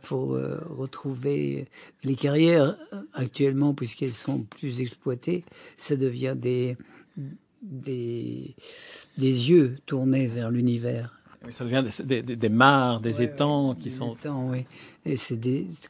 pour 0.00 0.34
euh, 0.34 0.58
retrouver 0.70 1.68
les 2.02 2.16
carrières 2.16 2.76
actuellement, 3.12 3.74
puisqu'elles 3.74 4.14
sont 4.14 4.40
plus 4.40 4.80
exploitées, 4.80 5.44
ça 5.76 5.94
devient 5.94 6.34
des, 6.36 6.78
des, 7.62 8.54
des 9.18 9.50
yeux 9.50 9.76
tournés 9.86 10.26
vers 10.26 10.50
l'univers. 10.50 11.18
Ça 11.50 11.64
devient 11.64 11.84
des, 12.04 12.22
des, 12.22 12.36
des 12.36 12.48
mares, 12.48 13.00
des 13.00 13.20
étangs 13.22 13.74
qui 13.74 13.90
sont. 13.90 14.14
Étangs, 14.14 14.50
oui. 14.50 14.64
Et 15.04 15.16
c'est 15.16 15.38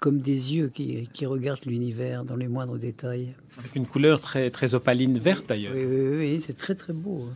comme 0.01 0.21
des 0.21 0.55
yeux 0.55 0.69
qui, 0.69 1.09
qui 1.13 1.27
regardent 1.27 1.67
l'univers 1.67 2.25
dans 2.25 2.37
les 2.37 2.49
moindres 2.49 2.79
détails. 2.79 3.35
Avec 3.59 3.77
une 3.77 3.87
couleur 3.87 4.23
très, 4.23 4.51
très 4.51 4.75
opaline 4.75 5.19
verte 5.19 5.47
d'ailleurs. 5.49 5.75
Oui, 5.75 5.85
oui, 5.85 6.17
oui 6.17 6.41
c'est 6.41 6.57
très 6.57 6.75
très 6.75 6.95
beau. 6.95 7.27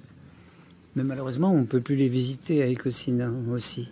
Mais 0.94 1.04
malheureusement, 1.04 1.52
on 1.52 1.60
ne 1.60 1.66
peut 1.66 1.82
plus 1.82 1.96
les 1.96 2.08
visiter 2.08 2.62
à 2.62 2.66
Écosine 2.66 3.20
hein, 3.20 3.34
aussi. 3.52 3.90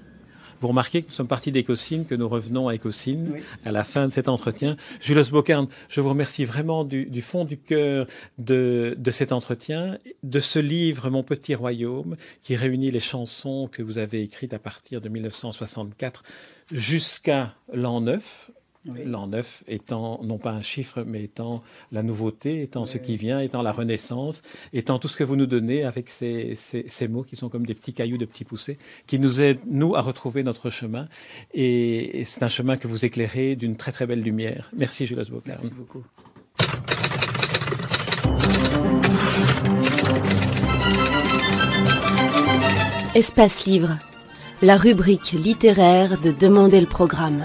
Vous 0.64 0.68
remarquez 0.68 1.02
que 1.02 1.08
nous 1.08 1.12
sommes 1.12 1.28
partis 1.28 1.52
d'Écosine, 1.52 2.06
que 2.06 2.14
nous 2.14 2.26
revenons 2.26 2.68
à 2.68 2.74
Écosine 2.74 3.38
à 3.66 3.70
la 3.70 3.84
fin 3.84 4.08
de 4.08 4.12
cet 4.14 4.30
entretien. 4.30 4.78
Jules 4.98 5.22
Bocarn, 5.30 5.68
je 5.90 6.00
vous 6.00 6.08
remercie 6.08 6.46
vraiment 6.46 6.84
du, 6.84 7.04
du 7.04 7.20
fond 7.20 7.44
du 7.44 7.58
cœur 7.58 8.06
de, 8.38 8.94
de 8.96 9.10
cet 9.10 9.32
entretien, 9.32 9.98
de 10.22 10.38
ce 10.38 10.58
livre 10.58 11.10
Mon 11.10 11.22
petit 11.22 11.54
royaume, 11.54 12.16
qui 12.40 12.56
réunit 12.56 12.90
les 12.90 12.98
chansons 12.98 13.68
que 13.70 13.82
vous 13.82 13.98
avez 13.98 14.22
écrites 14.22 14.54
à 14.54 14.58
partir 14.58 15.02
de 15.02 15.10
1964 15.10 16.22
jusqu'à 16.72 17.54
l'an 17.70 18.00
9, 18.00 18.50
L'an 18.86 19.28
neuf 19.28 19.64
étant 19.66 20.20
non 20.22 20.36
pas 20.36 20.50
un 20.50 20.60
chiffre, 20.60 21.04
mais 21.06 21.24
étant 21.24 21.62
la 21.90 22.02
nouveauté, 22.02 22.62
étant 22.62 22.84
ce 22.84 22.98
qui 22.98 23.16
vient, 23.16 23.40
étant 23.40 23.62
la 23.62 23.72
renaissance, 23.72 24.42
étant 24.74 24.98
tout 24.98 25.08
ce 25.08 25.16
que 25.16 25.24
vous 25.24 25.36
nous 25.36 25.46
donnez 25.46 25.84
avec 25.84 26.10
ces, 26.10 26.54
ces, 26.54 26.84
ces, 26.86 27.08
mots 27.08 27.22
qui 27.22 27.36
sont 27.36 27.48
comme 27.48 27.64
des 27.64 27.74
petits 27.74 27.94
cailloux 27.94 28.18
de 28.18 28.26
petits 28.26 28.44
poussés, 28.44 28.76
qui 29.06 29.18
nous 29.18 29.40
aident, 29.40 29.62
nous, 29.66 29.94
à 29.94 30.02
retrouver 30.02 30.42
notre 30.42 30.68
chemin. 30.68 31.08
Et, 31.54 32.24
c'est 32.24 32.42
un 32.42 32.48
chemin 32.48 32.76
que 32.76 32.86
vous 32.86 33.04
éclairez 33.04 33.56
d'une 33.56 33.76
très 33.76 33.92
très 33.92 34.06
belle 34.06 34.22
lumière. 34.22 34.70
Merci, 34.76 35.06
Jules 35.06 35.24
Bocarn. 35.30 35.58
Merci 35.60 35.70
beaucoup. 35.70 36.04
Espace 43.14 43.64
Livre, 43.66 43.96
la 44.60 44.76
rubrique 44.76 45.32
littéraire 45.32 46.20
de 46.20 46.32
Demander 46.32 46.80
le 46.80 46.86
programme. 46.86 47.44